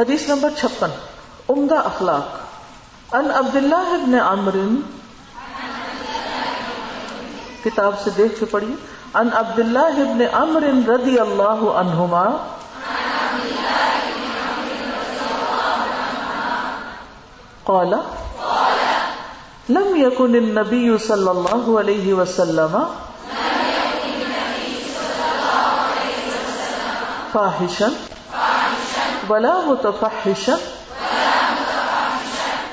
حدیث 0.00 0.28
نمبر 0.28 0.48
چھپن۔ 0.58 0.90
عمدہ 1.48 1.74
اخلاق۔ 1.74 2.36
ان 3.14 3.30
عبد 3.30 3.56
اللہ 3.56 3.74
ابن 3.74 4.14
عمر 4.14 4.56
کتاب 7.64 8.00
سے 8.04 8.10
دیکھ 8.16 8.40
کے 8.40 8.46
پڑھیے۔ 8.46 8.74
ان 9.14 9.28
عبد 9.32 9.58
اللہ 9.58 9.78
ابن 9.78 10.22
عمر 10.32 10.90
رضی 10.90 11.18
اللہ 11.18 11.70
عنہما 11.72 12.24
قال، 17.64 17.94
لم 19.68 19.96
يكن 19.96 20.34
النبي 20.34 20.96
صلى 20.96 21.28
الله 21.28 21.80
عليه 21.80 22.16
وسلم 22.16 22.76
فاحشا 27.32 27.86
ولا 29.30 29.56
متفحشا. 29.66 30.56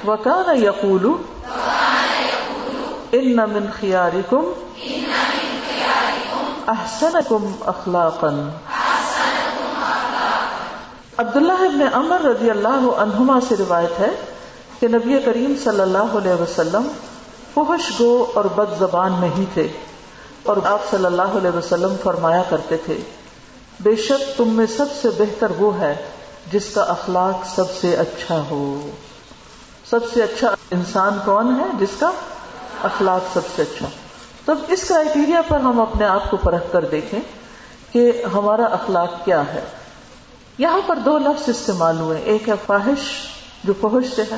وكان 0.07 0.49
يقول 0.61 1.05
ان 3.13 3.37
من 3.49 3.65
خياركم 3.79 4.43
احسنكم 6.73 7.51
اخلاقا. 7.73 8.31
عبداللہ 11.17 11.61
ابن 11.65 11.81
عمر 11.93 12.25
رضی 12.25 12.49
اللہ 12.49 12.83
عنہما 13.03 13.37
سے 13.47 13.55
روایت 13.59 13.99
ہے 13.99 14.09
کہ 14.79 14.87
نبی 14.87 15.19
کریم 15.25 15.53
صلی 15.63 15.81
اللہ 15.81 16.17
علیہ 16.17 16.41
وسلم 16.41 16.89
فحش 17.53 17.85
گو 17.99 18.11
اور 18.33 18.45
بد 18.55 18.77
زبان 18.79 19.15
نہیں 19.21 19.45
تھے 19.53 19.67
اور 20.43 20.57
آپ 20.71 20.83
صلی 20.89 21.05
اللہ 21.05 21.37
علیہ 21.37 21.55
وسلم 21.55 21.95
فرمایا 22.03 22.43
کرتے 22.49 22.77
تھے، 22.85 22.97
بے 23.83 23.95
شک 24.03 24.21
تم 24.37 24.47
میں 24.57 24.65
سب 24.77 24.89
سے 25.01 25.09
بہتر 25.17 25.51
وہ 25.57 25.71
ہے 25.79 25.95
جس 26.51 26.73
کا 26.73 26.81
اخلاق 26.81 27.47
سب 27.55 27.63
سے 27.81 27.95
اچھا 27.95 28.43
ہو۔ 28.49 28.89
سب 29.89 29.99
سے 30.13 30.23
اچھا 30.23 30.55
انسان 30.71 31.19
کون 31.25 31.59
ہے 31.59 31.65
جس 31.79 31.99
کا 31.99 32.11
اخلاق 32.83 33.21
سب 33.33 33.41
سے 33.55 33.61
اچھا۔ 33.61 33.85
تب 34.45 34.57
اس 34.67 34.87
کرائٹیریا 34.87 35.41
پر 35.47 35.59
ہم 35.59 35.79
اپنے 35.79 36.05
آپ 36.05 36.31
کو 36.31 36.37
پرکھ 36.37 36.71
کر 36.71 36.85
دیکھیں 36.85 37.19
کہ 37.91 38.23
ہمارا 38.33 38.65
اخلاق 38.65 39.25
کیا 39.25 39.41
ہے۔ 39.53 39.63
یہاں 40.57 40.81
پر 40.85 40.95
دو 40.95 41.17
لفظ 41.17 41.49
استعمال 41.49 41.99
ہوئے، 41.99 42.19
ایک 42.19 42.49
ہے 42.49 42.53
فاحش، 42.65 42.99
جو 43.63 43.73
فحش 43.81 44.15
سے 44.15 44.21
ہے، 44.21 44.35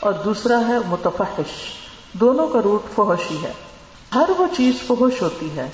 اور 0.00 0.12
دوسرا 0.12 0.60
ہے 0.68 0.78
متفحش۔ 0.86 1.50
دونوں 2.12 2.46
کا 2.48 2.58
روٹ 2.64 2.82
فحش 2.94 3.30
ہی 3.30 3.36
ہے۔ 3.42 3.52
ہر 4.14 4.30
وہ 4.38 4.46
چیز 4.56 4.74
فحش 4.86 5.22
ہوتی 5.22 5.56
ہے 5.56 5.68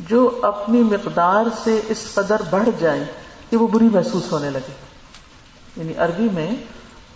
جو 0.00 0.38
اپنی 0.42 0.82
مقدار 0.82 1.44
سے 1.64 1.80
اس 1.88 1.98
قدر 2.14 2.42
بڑھ 2.50 2.68
جائے 2.80 3.04
کہ 3.50 3.56
وہ 3.56 3.66
بری 3.66 3.84
محسوس 3.84 4.32
ہونے 4.32 4.50
لگے۔ 4.50 4.91
یعنی 5.76 5.94
عربی 5.96 6.28
میں 6.32 6.50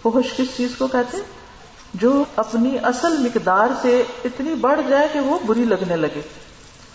فحش 0.02 0.36
کس 0.36 0.56
چیز 0.56 0.70
کو 0.78 0.86
کہتے 0.86 1.16
ہیں؟ 1.16 1.24
جو 1.94 2.24
اپنی 2.36 2.78
اصل 2.82 3.16
مقدار 3.16 3.66
سے 3.82 4.02
اتنی 4.24 4.54
بڑھ 4.54 4.80
جائے 4.88 5.08
کہ 5.12 5.20
وہ 5.20 5.38
بری 5.46 5.64
لگنے 5.64 5.96
لگے۔ 5.96 6.20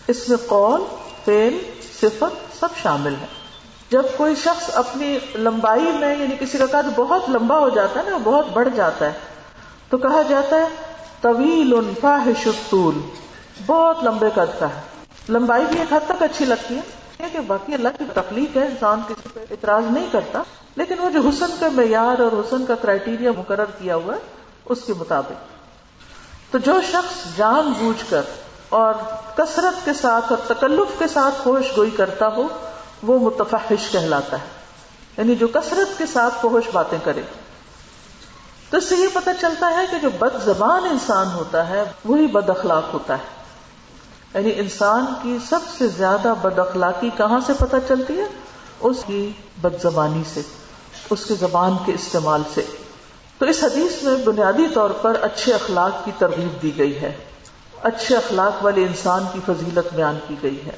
اس 0.07 0.29
میں 0.29 0.37
قول 0.47 0.81
فیل 1.25 1.59
صفت 2.01 2.59
سب 2.59 2.67
شامل 2.83 3.13
ہے 3.21 3.25
جب 3.89 4.03
کوئی 4.17 4.35
شخص 4.35 4.69
اپنی 4.73 5.17
لمبائی 5.35 5.91
میں 5.99 6.15
یعنی 6.17 6.35
کسی 6.39 6.57
کا 6.57 6.65
قد 6.65 6.87
بہت 6.95 7.29
لمبا 7.29 7.59
ہو 7.59 7.69
جاتا 7.69 7.99
ہے 7.99 8.09
نا، 8.09 8.17
بہت 8.23 8.45
بڑھ 8.53 8.69
جاتا 8.75 9.05
ہے، 9.05 9.13
تو 9.89 9.97
کہا 9.97 10.21
جاتا 10.29 10.55
ہے، 10.55 10.67
طویل 11.21 11.73
فاحش 12.01 12.47
الطول، 12.47 13.01
بہت 13.65 14.03
لمبے 14.03 14.29
قد 14.35 14.59
کا 14.59 14.69
ہے۔ 14.69 14.81
لمبائی 15.29 15.65
بھی 15.65 15.79
ایک 15.79 15.93
حد 15.93 15.99
تک 16.07 16.23
اچھی 16.23 16.45
لگتی 16.45 16.75
ہے۔ 16.75 17.00
کہ 17.33 17.39
باقی 17.39 17.73
اللہ 17.73 17.89
کی 17.99 18.03
تکلیف 18.13 18.57
ہے، 18.57 18.65
انسان 18.65 19.01
کسی 19.07 19.29
پہ 19.33 19.39
اعتراض 19.51 19.83
نہیں 19.89 20.07
کرتا، 20.11 20.41
لیکن 20.75 20.99
وہ 20.99 21.09
جو 21.09 21.19
حسن 21.29 21.55
کا 21.59 21.67
معیار 21.71 22.19
اور 22.19 22.31
حسن 22.31 22.65
کا 22.65 22.75
کرائٹیریا 22.75 23.31
مقرر 23.37 23.65
کیا 23.65 23.95
ہوا 23.95 24.15
ہے، 24.15 24.19
اس 24.65 24.81
کے 24.85 24.93
مطابق۔ 24.93 25.31
تو 26.51 26.57
جو 26.57 26.81
شخص 26.91 27.37
جان 27.37 27.73
بوجھ 27.79 28.03
کر 28.09 28.21
اور 28.69 28.93
کثرت 29.35 29.85
کے 29.85 29.93
ساتھ 29.93 30.25
اور 30.29 30.53
تکلف 30.53 30.99
کے 30.99 31.07
ساتھ 31.07 31.47
ہوش 31.47 31.77
گوئی 31.77 31.91
کرتا 31.91 32.27
ہو، 32.27 32.47
وہ 33.03 33.19
متفحش 33.19 33.91
کہلاتا 33.91 34.39
ہے۔ 34.39 34.45
یعنی 35.17 35.35
جو 35.35 35.47
کثرت 35.47 35.97
کے 35.97 36.05
ساتھ 36.05 36.45
ہوش 36.45 36.63
باتیں 36.73 36.97
کرے۔ 37.03 37.21
تو 38.69 38.77
اس 38.77 38.89
سے 38.89 38.95
یہ 38.95 39.07
پتہ 39.13 39.29
چلتا 39.41 39.69
ہے 39.69 39.85
کہ 39.91 39.97
جو 39.99 40.09
بد 40.19 40.45
زبان 40.45 40.85
انسان 40.85 41.27
ہوتا 41.27 41.69
ہے، 41.69 41.83
وہی 42.05 42.27
بد 42.27 42.49
اخلاق 42.49 42.83
ہوتا 42.93 43.13
ہے۔ 43.13 43.40
یعنی 44.33 44.51
انسان 44.55 45.05
کی 45.23 45.37
سب 45.49 45.59
سے 45.77 45.87
زیادہ 45.87 46.33
بد 46.41 46.59
اخلاقی 46.59 47.09
کہاں 47.17 47.39
سے 47.45 47.53
پتہ 47.59 47.75
چلتی 47.87 48.17
ہے؟ 48.17 48.25
اس 48.79 48.97
کی 49.07 49.31
بد 49.61 49.81
زبانی 49.81 50.21
سے، 50.33 50.41
اس 51.09 51.25
کے 51.25 51.33
زبان 51.39 51.71
کے 51.85 51.93
استعمال 51.93 52.41
سے۔ 52.53 52.65
تو 53.37 53.45
اس 53.45 53.63
حدیث 53.63 54.03
میں 54.03 54.15
بنیادی 54.25 54.67
طور 54.73 54.89
پر 54.89 55.17
اچھے 55.21 55.53
اخلاق 55.53 56.05
کی 56.05 56.11
ترغیب 56.17 56.61
دی 56.61 56.77
گئی 56.77 57.01
ہے۔ 57.01 57.17
اچھے 57.83 58.15
اخلاق 58.15 58.65
والے 58.65 58.83
انسان 58.83 59.23
کی 59.33 59.39
فضیلت 59.45 59.95
بیان 59.95 60.19
کی 60.27 60.35
گئی 60.43 60.65
ہے۔ 60.65 60.75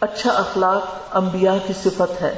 اچھا 0.00 0.30
اخلاق 0.30 1.16
انبیاء 1.16 1.54
کی 1.66 1.72
صفت 1.84 2.22
ہے۔ 2.22 2.36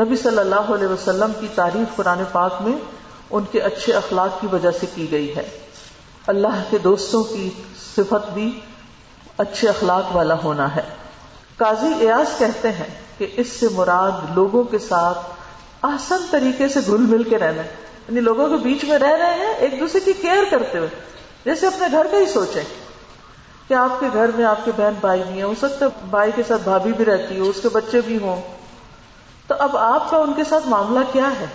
نبی 0.00 0.16
صلی 0.16 0.38
اللہ 0.38 0.54
علیہ 0.54 0.86
وسلم 0.86 1.32
کی 1.40 1.46
تعریف 1.54 1.96
قرآن 1.96 2.22
پاک 2.32 2.54
میں 2.60 2.78
ان 3.30 3.44
کے 3.52 3.60
اچھے 3.60 3.92
اخلاق 3.92 4.40
کی 4.40 4.46
وجہ 4.52 4.70
سے 4.70 4.86
کی 4.94 5.10
گئی 5.10 5.36
ہے۔ 5.36 5.48
اللہ 6.26 6.62
کے 6.70 6.78
دوستوں 6.78 7.24
کی 7.24 7.50
صفت 7.96 8.30
بھی 8.34 8.60
اچھے 9.36 9.68
اخلاق 9.68 10.16
والا 10.16 10.34
ہونا 10.44 10.76
ہے۔ 10.76 10.82
قاضی 11.56 11.92
ایاز 12.00 12.38
کہتے 12.38 12.72
ہیں 12.72 12.98
کہ 13.18 13.26
اس 13.36 13.48
سے 13.48 13.68
مراد 13.72 14.10
لوگوں 14.34 14.64
کے 14.64 14.78
ساتھ 14.78 15.18
آسن 15.82 16.16
طریقے 16.30 16.68
سے 16.68 16.80
گھل 16.86 16.96
مل 16.96 17.22
کے 17.22 17.38
رہنا 17.38 17.62
یعنی 18.08 18.20
لوگوں 18.20 18.48
کے 18.48 18.56
بیچ 18.56 18.84
میں 18.84 18.98
رہ 18.98 19.16
رہے 19.16 19.34
ہیں، 19.34 19.54
ایک 19.54 19.80
دوسرے 19.80 20.00
کی 20.00 20.12
کیئر 20.12 20.44
کرتے 20.50 20.78
ہوئے۔ 20.78 20.88
جیسے 21.44 21.66
اپنے 21.66 21.86
گھر 21.90 22.06
کا 22.10 22.16
ہی 22.18 22.26
سوچیں 22.26 22.62
کہ 23.68 23.74
آپ 23.74 24.00
کے 24.00 24.06
گھر 24.12 24.30
میں 24.34 24.44
آپ 24.44 24.64
کے 24.64 24.70
بہن 24.76 24.94
بھائی 25.00 25.22
بھی 25.26 25.34
ہیں، 25.34 25.42
ہو 25.42 25.54
سکتا 25.58 25.86
ہے 25.86 25.90
بھائی 26.10 26.32
کے 26.36 26.42
ساتھ 26.48 26.62
بھابھی 26.62 26.92
بھی 26.92 27.04
رہتی 27.04 27.38
ہو، 27.38 27.48
اس 27.48 27.60
کے 27.62 27.68
بچے 27.68 28.00
بھی 28.06 28.18
ہوں۔ 28.18 28.42
تو 29.46 29.54
اب 29.58 29.76
آپ 29.76 30.10
کا 30.10 30.16
ان 30.16 30.32
کے 30.32 30.42
ساتھ 30.48 30.68
معاملہ 30.68 31.04
کیا 31.12 31.28
ہے؟ 31.40 31.46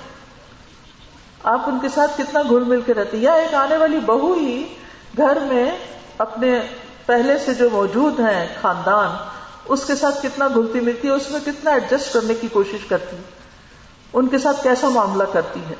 آپ 1.43 1.61
ان 1.67 1.79
کے 1.81 1.87
ساتھ 1.95 2.11
کتنا 2.17 2.41
گھل 2.41 2.63
مل 2.63 2.81
کے 2.81 2.93
رہتے 2.93 3.17
یا 3.17 3.33
ایک 3.33 3.53
آنے 3.53 3.77
والی 3.77 3.99
بہو 4.05 4.33
ہی 4.33 4.73
گھر 5.17 5.37
میں 5.39 5.71
اپنے 6.17 6.59
پہلے 7.05 7.37
سے 7.37 7.53
جو 7.53 7.69
موجود 7.69 8.19
ہیں 8.19 8.47
خاندان، 8.61 9.09
اس 9.65 9.85
کے 9.85 9.95
ساتھ 9.95 10.21
کتنا 10.23 10.47
گھلتی 10.47 10.79
ملتی 10.79 11.07
ہے، 11.07 11.13
اس 11.13 11.31
میں 11.31 11.39
کتنا 11.45 11.71
ایڈجسٹ 11.71 12.13
کرنے 12.13 12.33
کی 12.33 12.47
کوشش 12.47 12.85
کرتی 12.89 13.17
ہے۔ 13.17 13.21
ان 14.13 14.27
کے 14.27 14.37
ساتھ 14.37 14.63
کیسا 14.63 14.89
معاملہ 14.89 15.23
کرتی 15.33 15.59
ہے؟ 15.69 15.75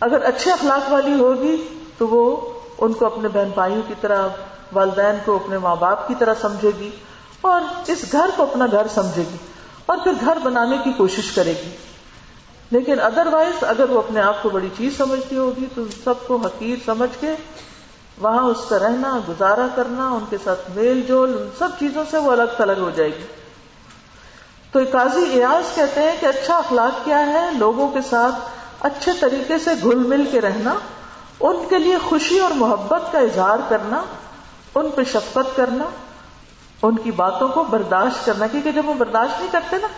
اگر 0.00 0.24
اچھے 0.24 0.52
اخلاق 0.52 0.92
والی 0.92 1.12
ہوگی 1.12 1.68
تو 1.98 2.08
وہ 2.08 2.52
ان 2.78 2.92
کو 2.92 3.06
اپنے 3.06 3.28
بہن 3.28 3.50
بھائیوں 3.54 3.82
کی 3.88 3.94
طرح، 4.00 4.28
والدین 4.72 5.14
کو 5.24 5.34
اپنے 5.34 5.58
ماں 5.58 5.76
باپ 5.76 6.08
کی 6.08 6.14
طرح 6.18 6.34
سمجھے 6.40 6.70
گی 6.78 6.90
اور 7.40 7.60
اس 7.86 8.04
گھر 8.12 8.30
کو 8.36 8.42
اپنا 8.42 8.66
گھر 8.70 8.86
سمجھے 8.94 9.22
گی 9.32 9.36
اور 9.86 9.96
پھر 10.04 10.12
گھر 10.20 10.38
بنانے 10.42 10.76
کی 10.84 10.92
کوشش 10.92 11.32
کرے 11.32 11.54
گی۔ 11.64 11.76
لیکن 12.70 13.00
ادر 13.00 13.26
وائز 13.26 13.64
اگر 13.64 13.90
وہ 13.90 13.98
اپنے 13.98 14.20
آپ 14.20 14.42
کو 14.42 14.48
بڑی 14.48 14.68
چیز 14.78 14.96
سمجھتی 14.96 15.36
ہوگی 15.36 15.66
تو 15.74 15.82
سب 16.04 16.14
کو 16.26 16.36
حقیر 16.36 16.76
سمجھ 16.86 17.20
کے 17.20 17.30
وہاں 18.20 18.42
اس 18.42 18.64
کا 18.68 18.78
رہنا، 18.78 19.20
گزارا 19.28 19.66
کرنا، 19.74 20.08
ان 20.08 20.24
کے 20.30 20.36
ساتھ 20.44 20.70
میل 20.74 21.00
جول، 21.00 21.38
ان 21.40 21.48
سب 21.58 21.68
چیزوں 21.78 22.04
سے 22.10 22.18
وہ 22.18 22.32
الگ 22.32 22.56
تھلگ 22.56 22.80
ہو 22.80 22.90
جائے 22.90 23.10
گی۔ 23.10 23.22
تو 24.72 24.78
قاضی 24.92 25.24
ایاز 25.24 25.74
کہتے 25.74 26.02
ہیں 26.02 26.16
کہ 26.20 26.26
اچھا 26.26 26.56
اخلاق 26.56 27.04
کیا 27.04 27.26
ہے، 27.26 27.50
لوگوں 27.58 27.88
کے 27.88 27.98
ساتھ 28.10 28.34
اچھے 28.80 29.12
طریقے 29.20 29.58
سے 29.58 29.70
گھل 29.82 29.96
مل 29.96 30.28
کے 30.32 30.40
رہنا، 30.40 30.74
ان 31.40 31.56
کے 31.68 31.78
لیے 31.78 31.98
خوشی 31.98 32.40
اور 32.40 32.50
محبت 32.50 33.02
کا 33.12 33.18
اظہار 33.18 33.58
کرنا، 33.68 34.02
ان 34.74 34.90
پہ 34.94 35.04
شفقت 35.04 35.56
کرنا، 35.56 35.84
ان 36.82 36.96
کی 36.96 37.10
باتوں 37.10 37.48
کو 37.48 37.64
برداشت 37.64 38.26
کرنا۔ 38.26 38.46
کیونکہ 38.46 38.72
جب 38.72 38.88
وہ 38.88 38.94
برداشت 38.94 39.40
نہیں 39.40 39.52
کرتے 39.52 39.76
نا، 39.82 39.88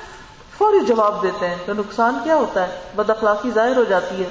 فوری 0.58 0.80
جواب 0.86 1.22
دیتے 1.22 1.48
ہیں 1.48 1.56
تو 1.66 1.72
نقصان 1.72 2.18
کیا 2.24 2.34
ہوتا 2.34 2.68
ہے، 2.68 2.80
بد 2.96 3.10
اخلاقی 3.10 3.50
ظاہر 3.54 3.76
ہو 3.76 3.84
جاتی 3.84 4.24
ہے۔ 4.24 4.28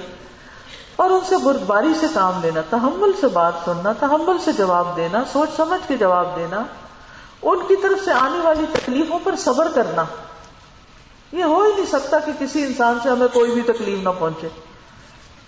اور 0.98 1.10
ان 1.10 1.20
سے 1.30 1.38
بردباری 1.38 1.94
سے 2.00 2.08
کام 2.14 2.42
لینا، 2.42 2.62
تحمل 2.70 3.12
سے 3.22 3.28
بات 3.28 3.54
سننا، 3.66 3.92
تحمل 4.00 4.38
سے 4.46 4.52
جواب 4.52 4.96
دینا، 4.96 5.24
سوچ 5.34 5.50
سمجھ 5.58 5.88
کے 5.88 5.98
جواب 5.98 6.36
دینا، 6.36 6.64
ان 7.42 7.60
کی 7.68 7.76
طرف 7.76 8.06
سے 8.06 8.12
آنے 8.12 8.40
والی 8.40 8.66
تکلیفوں 8.74 9.20
پر 9.24 9.36
صبر 9.36 9.68
کرنا۔ 9.76 10.04
یہ 11.32 11.44
ہو 11.44 11.64
ہی 11.64 11.72
نہیں 11.76 11.86
سکتا 11.86 12.20
کہ 12.20 12.32
کسی 12.40 12.64
انسان 12.64 13.00
سے 13.04 13.10
ہمیں 13.10 13.28
کوئی 13.34 13.52
بھی 13.52 13.62
تکلیف 13.62 14.04
نہ 14.04 14.10
پہنچے۔ 14.20 14.48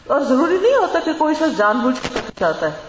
اور 0.07 0.22
ضروری 0.22 0.57
نہیں 0.62 0.75
ہوتا 0.75 1.00
کہ 1.00 1.13
کوئی 1.13 1.36
شخص 1.36 1.57
جان 1.57 1.80
بوجھ 1.80 2.13
کے 2.13 2.19
چاہتا 2.40 2.66
ہے۔ 2.66 2.81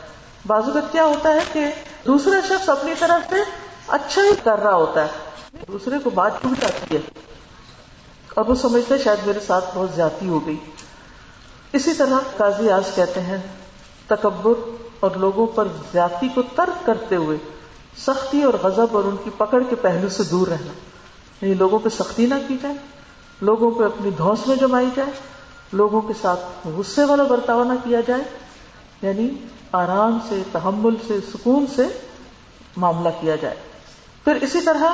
بازو 0.47 0.73
کا 0.73 0.81
کیا 0.81 1.05
ہوتا 1.05 1.35
ہے 1.35 1.39
کہ 1.53 1.65
دوسرا 2.07 2.41
شخص 2.49 2.69
اپنی 2.69 2.95
طرف 2.99 3.31
سے 3.31 3.37
اچھا 3.89 4.23
ہی 4.23 4.31
کر 4.45 4.59
رہا 4.59 4.75
ہوتا 4.75 5.05
ہے۔ 5.05 5.09
دوسرے 5.69 5.99
کو 5.99 6.11
بات 6.11 6.41
چھوٹ 6.41 6.62
جاتی 6.62 6.97
ہے۔ 6.97 7.01
اور 8.35 8.45
وہ 8.45 8.55
سمجھتے 8.55 8.99
شاید 8.99 9.27
میرے 9.27 9.41
ساتھ 9.41 9.65
بہت 9.75 9.89
زیادتی 9.95 10.29
ہو 10.29 10.47
گئی۔ 10.47 10.57
اسی 11.73 11.95
طرح 11.95 12.15
قاضی 12.37 12.71
آج 12.71 12.83
کہتے 12.95 13.21
ہیں، 13.21 13.39
تکبر 14.07 14.53
اور 15.01 15.11
لوگوں 15.11 15.47
پر 15.47 15.69
زیادتی 15.93 16.29
کو 16.29 16.43
ترک 16.43 16.87
کرتے 16.87 17.17
ہوئے 17.17 17.39
سختی 17.99 18.43
اور 18.43 18.55
غضب 18.63 18.87
اور 18.93 19.05
ان 19.05 19.17
کی 19.25 19.31
پکڑ 19.37 19.63
کے 19.71 19.77
پہلو 19.77 20.09
سے 20.09 20.23
دور 20.23 20.47
رہنا۔ 20.47 20.73
یعنی 21.43 21.55
لوگوں 21.55 21.79
پہ 21.79 21.89
سختی 21.89 22.27
نہ 22.27 22.35
کی 22.49 22.57
جائے، 22.63 22.75
لوگوں 23.41 23.71
پہ 23.71 23.85
اپنی 23.85 24.11
دھوس 24.11 24.47
میں 24.47 24.57
جمائی 24.57 24.89
جائے، 24.97 25.11
لوگوں 25.73 26.01
کے 26.01 26.13
ساتھ 26.21 26.41
غصے 26.65 27.05
والا 27.05 27.23
برتاؤ 27.23 27.65
نہ 27.65 27.73
کیا 27.85 28.01
جائے۔ 28.01 28.23
یعنی 29.03 29.31
آرام 29.73 30.19
سے، 30.29 30.43
تحمل 30.53 30.95
سے، 31.07 31.19
سکون 31.33 31.67
سے 31.77 31.83
معاملہ 32.77 33.09
کیا 33.21 33.37
جائے۔ 33.37 33.57
پھر 34.25 34.35
اسی 34.41 34.61
طرح 34.61 34.85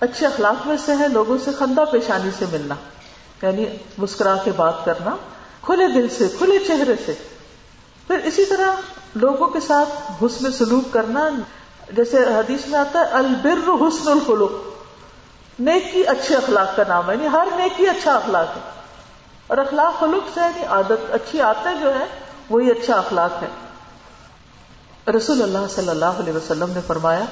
اچھے 0.00 0.26
اخلاق 0.26 0.66
میں 0.66 0.76
سے 0.84 0.92
ہے 0.98 1.08
لوگوں 1.08 1.38
سے 1.44 1.50
خندہ 1.58 1.84
پیشانی 1.92 2.30
سے 2.38 2.44
ملنا۔ 2.52 2.74
یعنی 3.42 3.66
مسکرا 3.98 4.36
کے 4.44 4.50
بات 4.56 4.84
کرنا۔ 4.84 5.16
کھلے 5.64 5.88
دل 5.88 6.08
سے، 6.08 6.28
کھلے 6.38 6.58
چہرے 6.58 6.94
سے۔ 7.06 7.14
پھر 8.06 8.18
اسی 8.18 8.44
طرح 8.44 8.74
لوگوں 9.14 9.48
کے 9.48 9.60
ساتھ 9.60 10.24
حسن 10.24 10.52
سلوک 10.52 10.92
کرنا، 10.92 11.28
جیسے 11.92 12.16
حدیث 12.16 12.66
میں 12.66 12.78
آتا 12.78 12.98
ہے، 12.98 13.04
البر 13.04 13.68
حسن 13.68 14.10
الخلوق 14.10 14.50
نیکی 15.60 16.06
اچھے 16.06 16.36
اخلاق 16.36 16.76
کا 16.76 16.82
نام 16.88 17.10
ہے 17.10 17.14
یعنی 17.14 17.26
ہر 17.26 17.48
نیکی 17.56 17.88
اچھا 17.88 18.16
اخلاق 18.16 18.56
ہے۔ 18.56 18.62
اور 19.46 19.58
اخلاق 19.58 20.00
خلوق 20.00 20.34
سے 20.34 20.40
یعنی 20.40 20.64
عادت، 20.64 21.14
اچھی 21.14 21.40
آتے 21.40 21.68
جو 21.80 21.94
ہے 21.94 22.04
وہی 22.50 22.70
اچھا 22.70 22.94
اخلاق 22.94 23.42
ہے 23.42 23.48
رسول 25.12 25.42
اللہ 25.42 25.58
صلی 25.70 25.88
اللہ 25.88 26.04
علیہ 26.04 26.32
وسلم 26.32 26.70
نے 26.70 26.80
فرمایا، 26.86 27.24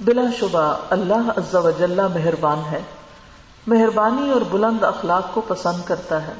بلا 0.00 0.22
شبہ 0.40 0.76
اللہ 0.90 1.32
عز 1.36 1.54
و 1.54 1.70
جل 1.70 2.00
مہربان 2.14 2.62
ہے۔ 2.70 2.82
مہربانی 3.66 4.30
اور 4.30 4.40
بلند 4.40 4.84
اخلاق 4.84 5.34
کو 5.34 5.40
پسند 5.40 5.82
کرتا 5.84 6.28
ہے۔ 6.28 6.32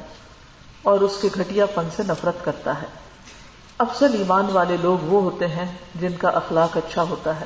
اور 0.83 0.99
اس 0.99 1.17
کے 1.21 1.29
گھٹیا 1.35 1.65
پن 1.65 1.83
سے 1.95 2.03
نفرت 2.03 2.45
کرتا 2.45 2.81
ہے۔ 2.81 2.87
افضل 3.77 4.13
ایمان 4.13 4.45
والے 4.51 4.77
لوگ 4.81 5.05
وہ 5.05 5.21
ہوتے 5.21 5.47
ہیں 5.47 5.75
جن 6.01 6.13
کا 6.17 6.29
اخلاق 6.29 6.77
اچھا 6.77 7.01
ہوتا 7.01 7.39
ہے۔ 7.39 7.45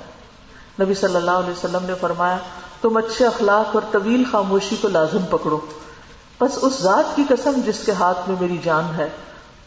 نبی 0.84 0.94
صلی 0.94 1.16
اللہ 1.16 1.32
علیہ 1.32 1.50
وسلم 1.50 1.86
نے 1.86 1.94
فرمایا، 2.02 2.38
تم 2.82 2.98
اچھے 2.98 3.26
اخلاق 3.26 3.76
اور 3.76 3.84
طویل 3.92 4.24
خاموشی 4.32 4.76
کو 4.82 4.88
لازم 4.88 5.26
پکڑو۔ 5.30 5.60
بس 6.42 6.60
اس 6.62 6.74
ذات 6.82 7.16
کی 7.16 7.24
قسم 7.30 7.62
جس 7.66 7.80
کے 7.86 7.92
ہاتھ 7.92 8.30
میں 8.30 8.38
میری 8.40 8.58
جان 8.64 8.84
ہے۔ 8.98 9.10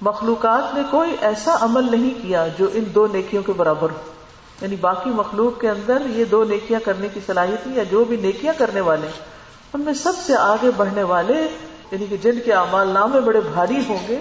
مخلوقات 0.01 0.75
نے 0.75 0.81
کوئی 0.91 1.17
ایسا 1.21 1.57
عمل 1.61 1.91
نہیں 1.91 2.23
کیا 2.23 2.47
جو 2.59 2.67
ان 2.73 2.85
دو 2.95 3.07
نیکیوں 3.07 3.43
کے 3.43 3.53
برابر 3.53 3.91
ہو۔ 3.91 4.13
یعنی 4.61 4.77
باقی 4.77 5.11
مخلوق 5.11 5.61
کے 5.61 5.71
اندر 5.71 6.03
یہ 6.11 6.25
دو 6.25 6.45
نیکیاں 6.45 6.81
کرنے 6.85 7.09
کی 7.09 7.21
صلاحیت 7.27 7.67
یا 7.67 7.83
جو 7.83 8.05
بھی 8.05 8.17
نیکیاں 8.17 8.53
کرنے 8.59 8.81
والے، 8.81 9.09
ان 9.73 9.81
میں 9.81 9.95
سب 9.95 10.13
سے 10.27 10.37
آگے 10.37 10.71
بڑھنے 10.77 11.03
والے 11.03 11.49
یعنی 11.91 12.07
کہ 12.07 12.17
جن 12.17 12.41
کے 12.45 12.53
اعمال 12.53 12.89
نامے 12.89 13.21
بڑے 13.21 13.41
بھاری 13.41 13.81
ہوں 13.89 14.09
گے، 14.09 14.21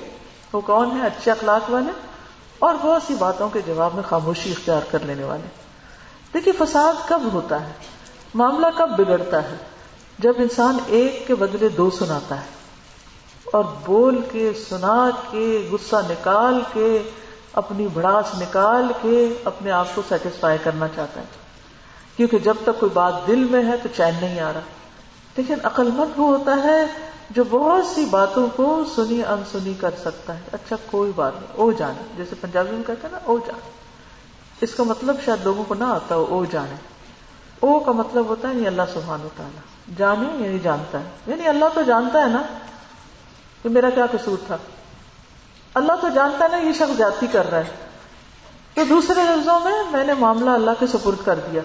وہ 0.53 0.61
کون 0.61 1.01
ہے 1.01 1.05
اچھے 1.05 1.31
اخلاق 1.31 1.71
والے 1.71 1.91
اور 2.59 2.75
بہت 2.81 3.01
سی 3.07 3.15
باتوں 3.15 3.49
کے 3.49 3.61
جواب 3.65 3.95
میں 3.95 4.03
خاموشی 4.03 4.51
اختیار 4.51 4.81
کر 4.91 4.99
لینے 4.99 5.23
والے۔ 5.23 5.47
دیکھیے، 6.33 6.65
فساد 6.65 6.93
کب 7.07 7.21
ہوتا 7.33 7.67
ہے؟ 7.67 7.71
معاملہ 8.33 8.67
کب 8.77 8.89
بگڑتا 8.97 9.43
ہے؟ 9.43 9.55
جب 10.19 10.33
انسان 10.37 10.77
ایک 10.87 11.27
کے 11.27 11.35
بدلے 11.35 11.69
دو 11.69 11.89
سناتا 11.89 12.41
ہے 12.41 12.45
اور 13.45 13.63
بول 13.85 14.21
کے، 14.31 14.51
سنا 14.69 15.09
کے، 15.31 15.69
غصہ 15.71 15.95
نکال 16.09 16.61
کے، 16.73 17.09
اپنی 17.53 17.87
بڑاس 17.87 18.41
نکال 18.41 18.91
کے 19.01 19.33
اپنے 19.43 19.71
آپ 19.71 19.87
کو 19.95 20.01
سیٹسفائی 20.09 20.57
کرنا 20.63 20.87
چاہتا 20.95 21.19
ہے۔ 21.19 21.25
کیونکہ 22.17 22.39
جب 22.39 22.55
تک 22.63 22.79
کوئی 22.79 22.89
بات 22.89 23.27
دل 23.27 23.47
میں 23.51 23.63
ہے 23.65 23.77
تو 23.77 23.89
چین 23.97 24.13
نہیں 24.21 24.39
آ 24.39 24.53
رہا۔ 24.53 24.59
لیکن 25.37 25.55
عقل 25.63 25.89
مند 25.93 26.11
وہ 26.17 26.37
ہوتا 26.37 26.55
ہے 26.63 27.04
جو 27.29 27.43
بہت 27.49 27.85
سی 27.85 28.05
باتوں 28.05 28.47
کو 28.55 28.83
سنی 28.95 29.23
انسنی 29.23 29.73
کر 29.73 29.91
سکتا 30.01 30.35
ہے۔ 30.35 30.41
اچھا 30.51 30.75
کوئی 30.85 31.11
بات 31.15 31.33
نہیں، 31.35 31.53
او 31.55 31.71
جانے۔ 31.71 32.03
جیسے 32.17 32.35
پنجابی 32.41 32.71
میں 32.71 32.83
کہتے 32.87 33.01
ہیں 33.03 33.11
نا، 33.11 33.19
او 33.23 33.37
جانے۔ 33.37 33.69
اس 34.61 34.75
کا 34.75 34.83
مطلب 34.83 35.15
شاید 35.25 35.43
لوگوں 35.43 35.63
کو 35.63 35.73
نہ 35.73 35.83
آتا 35.83 36.15
ہو، 36.15 36.25
او 36.29 36.45
جانے۔ 36.45 36.75
او 37.59 37.79
کا 37.79 37.91
مطلب 37.91 38.25
ہوتا 38.25 38.49
ہے 38.49 38.53
یعنی 38.53 38.67
اللہ 38.67 38.81
سبحان 38.93 39.19
ہوتا 39.23 39.43
ہے 39.43 39.49
جانے 39.97 40.43
یعنی 40.43 40.59
جانتا 40.59 40.99
ہے۔ 40.99 41.03
یعنی 41.27 41.47
اللہ 41.47 41.65
تو 41.73 41.81
جانتا 41.81 42.21
ہے 42.21 42.27
نا 42.27 42.41
کہ 43.63 43.69
میرا 43.69 43.89
کیا 43.89 44.05
قصور 44.11 44.37
تھا۔ 44.47 44.57
اللہ 45.73 45.91
تو 46.01 46.07
جانتا 46.15 46.45
ہے 46.45 46.49
نا 46.49 46.57
یہ 46.57 46.73
شخص 46.73 46.97
جاتی 46.97 47.27
کر 47.31 47.49
رہا 47.49 47.57
ہے۔ 47.57 47.87
تو 48.73 48.81
دوسرے 48.89 49.23
لفظوں 49.23 49.59
میں 49.59 49.83
میں 49.91 50.03
نے 50.03 50.13
معاملہ 50.13 50.49
اللہ 50.49 50.71
کے 50.79 50.87
سپرد 50.87 51.25
کر 51.25 51.39
دیا۔ 51.51 51.61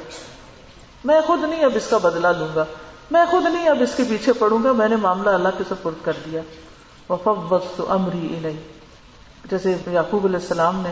میں 1.05 1.21
خود 1.27 1.43
نہیں 1.43 1.65
اب 1.65 1.73
اس 1.75 1.87
کا 1.91 1.99
بدلہ 1.99 2.29
لوں 2.29 2.49
گا۔ 2.55 2.65
میں 3.11 3.25
خود 3.31 3.45
نہیں، 3.45 3.69
اب 3.69 3.83
اس 3.83 3.91
کے 3.97 4.03
پیچھے 4.09 4.33
پڑوں 4.33 4.65
گا، 4.65 4.73
میں 4.73 4.89
نے 4.89 4.97
معاملہ 4.97 5.31
اللہ 5.31 5.49
کے 5.59 5.65
سپرد 5.71 6.05
کر 6.05 6.13
دیا۔ 6.27 6.41
وفوت 7.13 7.81
امری 7.89 8.39
نہیں 8.43 8.69
جیسے 9.45 9.77
یعقوب 9.87 10.27
علیہ 10.27 10.37
السلام 10.37 10.81
نے 10.81 10.91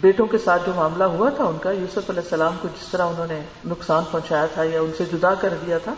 بیٹوں 0.00 0.26
کے 0.26 0.38
ساتھ 0.38 0.62
جو 0.66 0.72
معاملہ 0.76 1.04
ہوا 1.04 1.30
تھا، 1.30 1.44
ان 1.44 1.58
کا 1.58 1.70
یوسف 1.70 2.10
علیہ 2.10 2.22
السلام 2.22 2.56
کو 2.62 2.68
جس 2.68 2.88
طرح 2.88 3.06
انہوں 3.06 3.26
نے 3.26 3.40
نقصان 3.66 4.02
پہنچایا 4.10 4.46
تھا 4.46 4.62
یا 4.62 4.80
ان 4.80 4.90
سے 4.98 5.04
جدا 5.04 5.34
کر 5.34 5.54
دیا 5.66 5.78
تھا 5.78 5.94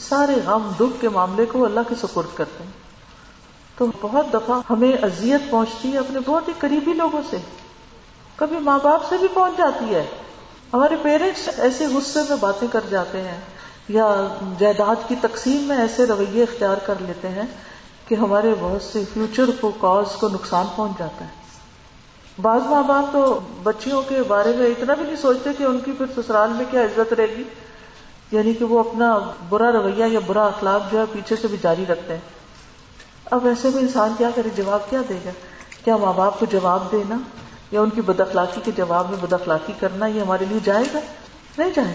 سارے 0.00 0.34
غم، 0.44 0.70
دکھ 0.80 1.00
کے 1.00 1.08
معاملے 1.08 1.46
کو 1.46 1.64
اللہ 1.64 1.80
کے 1.88 1.94
سپرد 1.94 2.36
کرتے 2.36 2.64
ہیں۔ 2.64 2.70
تو 3.78 3.86
بہت 4.00 4.26
دفعہ 4.34 4.60
ہمیں 4.70 4.92
اذیت 4.92 5.50
پہنچتی 5.50 5.92
ہے 5.92 5.98
اپنے 5.98 6.20
بہت 6.26 6.48
ہی 6.48 6.52
قریبی 6.58 6.92
لوگوں 6.92 7.22
سے۔ 7.30 7.36
کبھی 8.36 8.58
ماں 8.58 8.78
باپ 8.82 9.08
سے 9.08 9.16
بھی 9.16 9.28
پہنچ 9.34 9.58
جاتی 9.58 9.94
ہے۔ 9.94 10.06
ہمارے 10.72 10.96
پیرنٹس 11.02 11.48
ایسے 11.56 11.86
غصے 11.86 12.20
میں 12.28 12.36
باتیں 12.40 12.68
کر 12.72 12.80
جاتے 12.90 13.20
ہیں۔ 13.20 13.40
یا 13.88 14.26
جائیداد 14.58 15.08
کی 15.08 15.14
تقسیم 15.20 15.62
میں 15.62 15.76
ایسے 15.76 16.06
رویے 16.06 16.42
اختیار 16.42 16.76
کر 16.76 16.94
لیتے 17.00 17.28
ہیں 17.28 17.42
کہ 18.08 18.14
ہمارے 18.14 18.54
بہت 18.60 18.82
سے 18.82 19.02
فیوچر 19.12 19.44
کو 19.60 19.70
کاز 19.80 20.16
کو 20.16 20.28
نقصان 20.28 20.66
پہنچ 20.76 20.98
جاتا 20.98 21.24
ہے۔ 21.24 21.30
بعض 22.42 22.60
ماں 22.66 22.82
باپ 22.82 23.12
تو 23.12 23.40
بچیوں 23.62 24.02
کے 24.02 24.22
بارے 24.22 24.52
میں 24.56 24.66
اتنا 24.66 24.94
بھی 24.94 25.04
نہیں 25.04 25.16
سوچتے 25.16 25.50
کہ 25.58 25.64
ان 25.64 25.80
کی 25.80 25.92
پھر 25.92 26.06
سسرال 26.16 26.50
میں 26.52 26.64
کیا 26.70 26.82
عزت 26.82 27.12
رہے 27.12 27.26
گی۔ 27.26 27.42
یعنی 28.32 28.54
کہ 28.54 28.64
وہ 28.64 28.78
اپنا 28.78 29.18
برا 29.48 29.72
رویہ 29.72 30.04
یا 30.04 30.20
برا 30.26 30.46
اخلاق 30.46 30.92
جو 30.92 30.98
ہے 30.98 31.04
پیچھے 31.12 31.36
سے 31.36 31.48
بھی 31.48 31.56
جاری 31.62 31.86
رکھتے 31.86 32.12
ہیں۔ 32.12 32.20
اب 33.30 33.46
ایسے 33.46 33.68
میں 33.74 33.82
انسان 33.82 34.14
کیا 34.18 34.30
کرے؟ 34.34 34.48
جواب 34.56 34.90
کیا 34.90 35.00
دے 35.08 35.18
گا؟ 35.24 35.30
کیا 35.84 35.96
ماں 35.96 36.12
باپ 36.12 36.40
کو 36.40 36.46
جواب 36.46 36.92
دینا؟ 36.92 37.16
یا 37.70 37.80
ان 37.80 37.90
کی 37.90 38.00
بد 38.00 38.20
اخلاقی 38.20 38.60
کے 38.64 38.70
جواب 38.76 39.10
میں 39.10 39.18
بد 39.20 39.32
اخلاقی 39.32 39.72
کرنا 39.80 40.06
یہ 40.06 40.20
ہمارے 40.20 40.44
لیے 40.48 40.58
جائے 40.64 40.84
گا 40.94 40.98
نہیں 41.58 41.70
جائے 41.74 41.92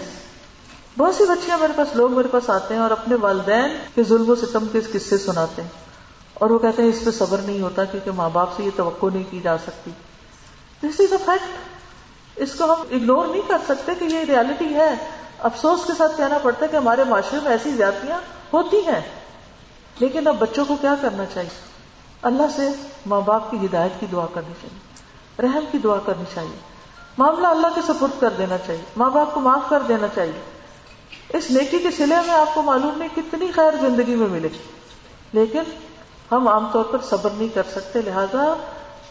بہت 0.98 1.14
سی 1.14 1.24
بچیاں 1.24 1.58
میرے 1.58 1.72
پاس، 1.76 1.88
لوگ 1.94 2.12
میرے 2.12 2.28
پاس 2.28 2.50
آتے 2.50 2.74
ہیں 2.74 2.80
اور 2.80 2.90
اپنے 2.90 3.14
والدین 3.14 3.76
کے 3.94 4.02
ظلم 4.02 4.30
و 4.30 4.34
ستم 4.34 4.66
کے 4.72 4.80
قصے 4.80 5.18
سناتے 5.18 5.62
ہیں۔ 5.62 5.68
اور 6.34 6.50
وہ 6.50 6.58
کہتے 6.58 6.82
ہیں، 6.82 6.88
اس 6.88 7.04
پہ 7.04 7.10
صبر 7.10 7.38
نہیں 7.38 7.60
ہوتا 7.60 7.84
کیونکہ 7.84 8.10
ماں 8.10 8.30
باپ 8.32 8.56
سے 8.56 8.62
یہ 8.62 8.70
توقع 8.76 9.06
نہیں 9.14 9.22
کی 9.30 9.40
جا 9.40 9.58
سکتی۔ 9.58 9.90
دس 10.80 11.00
از 11.00 11.12
اے 11.12 11.18
فیکٹ 11.24 11.46
اس 12.36 12.54
کو 12.54 12.64
ہم 12.64 12.80
اگنور 12.90 13.26
نہیں 13.26 13.42
کر 13.48 13.58
سکتے 13.68 13.92
کہ 13.94 14.04
یہ 14.04 14.18
ریالٹی 14.18 14.74
ہے۔ 14.74 14.94
افسوس 15.38 15.80
کے 15.86 15.92
ساتھ 15.98 16.16
کہنا 16.16 16.38
پڑتا 16.38 16.66
ہے 16.66 16.70
کہ 16.70 16.76
ہمارے 16.76 17.04
معاشرے 17.04 17.40
میں 17.42 17.50
ایسی 17.50 17.70
زیادتیاں 17.70 18.20
ہوتی 18.52 18.76
ہیں۔ 18.76 19.00
لیکن 19.98 20.26
اب 20.26 20.36
بچوں 20.38 20.64
کو 20.64 20.76
کیا 20.80 20.94
کرنا 21.00 21.24
چاہیے؟ 21.34 21.50
اللہ 22.22 22.42
سے 22.56 22.68
ماں 23.06 23.20
باپ 23.20 23.50
کی 23.50 23.66
ہدایت 23.66 24.00
کی 24.00 24.06
دعا 24.12 24.26
کرنی 24.34 24.52
چاہیے۔ 24.62 24.78
رحم 25.42 25.64
کی 25.72 25.78
دعا 25.78 25.98
کرنی 26.06 26.24
چاہیے۔ 26.34 26.56
معاملہ 27.18 27.46
اللہ 27.46 27.66
کے 27.74 27.80
سپرد 27.82 28.20
کر 28.20 28.30
دینا 28.38 28.58
چاہیے۔ 28.66 28.82
ماں 28.96 29.10
باپ 29.10 29.34
کو 29.34 29.40
معاف 29.40 29.68
کر 29.68 29.82
دینا 29.88 30.06
چاہیے۔ 30.14 30.53
اس 31.28 31.50
نیکی 31.50 31.78
کے 31.78 31.90
سلے 31.90 32.14
میں 32.26 32.34
آپ 32.34 32.54
کو 32.54 32.62
معلوم 32.62 32.98
نہیں 32.98 33.08
کتنی 33.16 33.50
خیر 33.54 33.70
زندگی 33.80 34.14
میں 34.14 34.26
ملے۔ 34.26 34.48
لیکن 35.32 35.62
ہم 36.32 36.48
عام 36.48 36.68
طور 36.72 36.84
پر 36.84 36.98
صبر 37.02 37.30
نہیں 37.30 37.48
کر 37.48 37.62
سکتے، 37.74 38.02
لہذا 38.02 38.54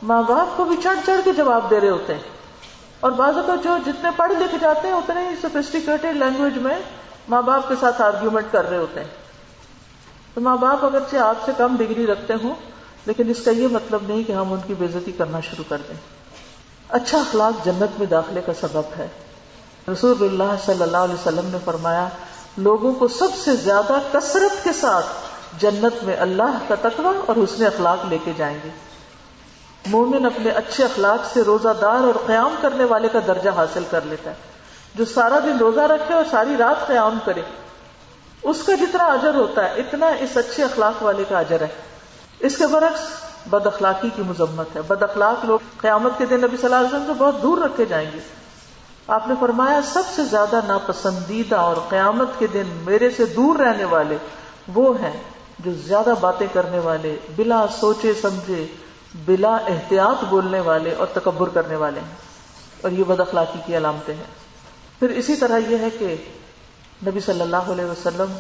ماں 0.04 0.24
باپ 0.24 0.58
کو 0.58 0.64
بھی 0.66 0.76
چڑھ 0.84 1.00
چڑھ 1.06 1.22
کے 1.24 1.34
جواب 1.34 1.70
دے 1.70 1.80
رہے 1.80 1.90
ہوتے 1.90 2.14
ہیں۔ 2.14 2.22
اور 3.00 3.12
بعض 3.12 3.38
اوقات 3.38 3.64
جو 3.64 3.78
جتنے 3.86 4.10
پڑھ 4.16 4.32
لکھ 4.32 4.56
جاتے 4.62 4.88
ہیں، 4.88 4.96
اتنے 4.96 5.30
ہی 5.30 5.36
سوفسٹیکیٹڈ 5.42 6.18
لینگویج 6.18 6.58
میں 6.58 6.80
ماں 7.30 7.42
باپ 7.42 7.70
کے 7.70 7.76
ساتھ 7.80 8.02
آرگیومنٹ 8.02 8.46
کر 8.52 8.70
رہے 8.70 8.78
ہوتے 8.78 9.00
ہیں۔ 9.00 9.08
تو 10.34 10.42
ماں 10.42 10.58
باپ 10.58 10.86
اگرچہ 10.86 11.18
آپ 11.18 11.36
سے 11.46 11.52
کم 11.58 11.76
ڈگری 11.78 12.08
رکھتے 12.08 12.34
ہوں، 12.44 12.54
لیکن 13.06 13.30
اس 13.30 13.42
کا 13.46 13.52
یہ 13.52 13.68
مطلب 13.68 14.00
نہیں 14.08 14.24
کہ 14.24 14.32
ہم 14.32 14.54
ان 14.54 14.60
کی 14.68 14.74
بےزتی 14.74 15.12
کرنا 15.12 15.40
شروع 15.40 15.64
کر 15.70 15.78
دیں۔ 15.88 15.98
اچھا 16.90 17.18
اخلاق 17.18 17.66
جنت 17.66 18.00
میں 18.00 18.08
داخلے 18.08 18.42
کا 18.46 18.54
سبب 18.54 18.84
ہے۔ 18.98 19.08
رسول 19.92 20.18
اللہ 20.22 20.56
صلی 20.66 20.82
اللہ 20.82 20.98
علیہ 20.98 21.14
وسلم 21.14 21.46
نے 21.46 21.58
فرمایا، 21.66 22.08
لوگوں 22.58 22.94
کو 22.94 23.08
سب 23.08 23.28
سے 23.44 23.56
زیادہ 23.56 23.98
کثرت 24.12 24.64
کے 24.64 24.74
ساتھ 24.74 25.06
جنت 25.60 26.04
میں 26.04 26.18
اللہ 26.18 26.58
کا 26.68 26.76
تقوی 26.82 27.20
اور 27.26 27.36
حسن 27.36 27.66
اخلاق 27.66 28.06
لے 28.10 28.18
کے 28.24 28.32
جائیں 28.38 28.58
گے۔ 28.64 28.70
مومن 29.86 30.26
اپنے 30.26 30.50
اچھے 30.50 30.84
اخلاق 30.84 31.34
سے 31.34 31.42
روزہ 31.42 31.70
دار 31.82 31.96
اور 31.96 32.14
قیام 32.26 32.56
کرنے 32.62 32.84
والے 32.84 33.08
کا 33.08 33.20
درجہ 33.28 33.50
حاصل 33.56 33.84
کر 33.90 34.02
لیتا 34.04 34.30
ہے۔ 34.30 34.36
جو 34.96 35.06
سارا 35.06 35.40
دن 35.40 35.58
روزہ 35.58 35.80
رکھے 35.80 36.16
اور 36.16 36.24
ساری 36.32 36.58
رات 36.60 36.88
قیام 36.88 37.18
کرے، 37.26 37.42
اس 38.44 38.64
کا 38.64 38.76
جتنا 38.76 39.06
اجر 39.06 39.36
ہوتا 39.36 39.64
ہے، 39.64 39.76
اتنا 39.76 40.08
اس 40.08 40.38
اچھے 40.38 40.64
اخلاق 40.64 41.04
والے 41.04 41.24
کا 41.30 41.40
اجر 41.40 41.62
ہے۔ 41.62 41.68
اس 42.40 42.58
کے 42.58 42.68
برعکس، 42.68 43.00
بد 43.46 43.68
اخلاقی 43.68 44.10
کی 44.16 44.22
مذمت 44.22 44.76
ہے۔ 44.76 44.82
بد 44.82 45.04
اخلاق 45.04 45.46
لوگ 45.46 45.60
قیامت 45.82 46.12
کے 46.18 46.26
دن 46.26 46.42
نبی 46.42 46.58
صلی 46.58 46.66
اللہ 46.66 46.76
علیہ 46.76 46.88
وسلم 46.88 47.08
سے 47.08 47.14
بہت 47.18 47.42
دور 47.42 47.58
رکھے 47.58 47.86
جائیں 47.86 48.12
گے۔ 48.14 48.43
آپ 49.08 49.28
نے 49.28 49.34
فرمایا، 49.40 49.80
سب 49.82 50.02
سے 50.16 50.24
زیادہ 50.24 50.60
ناپسندیدہ 50.68 51.56
اور 51.56 51.76
قیامت 51.90 52.28
کے 52.40 52.48
دن 52.48 52.64
میرے 52.86 53.10
سے 53.10 53.26
دور 53.26 53.60
رہنے 53.60 53.86
والے 53.86 54.18
وہ 54.74 55.02
ہیں 55.02 55.24
جو 55.60 55.72
زیادہ 55.74 56.14
باتیں 56.22 56.48
کرنے 56.54 56.80
والے، 56.80 57.16
بلا 57.36 57.66
سوچے 57.80 58.14
سمجھے، 58.22 58.68
بلا 59.26 59.56
احتیاط 59.56 60.24
بولنے 60.24 60.60
والے 60.60 60.94
اور 60.94 61.08
تکبر 61.14 61.50
کرنے 61.50 61.76
والے 61.76 62.00
ہیں۔ 62.00 62.16
اور 62.82 62.92
یہ 62.92 63.04
بد 63.08 63.20
اخلاقی 63.20 63.60
کی 63.66 63.78
علامتیں 63.78 64.14
ہیں۔ 64.14 64.24
پھر 65.00 65.10
اسی 65.10 65.36
طرح 65.36 65.58
یہ 65.58 65.78
ہے 65.78 65.90
کہ 65.90 66.16
نبی 67.08 67.20
صلی 67.20 67.42
اللہ 67.42 67.58
علیہ 67.58 67.86
وسلم 67.86 68.40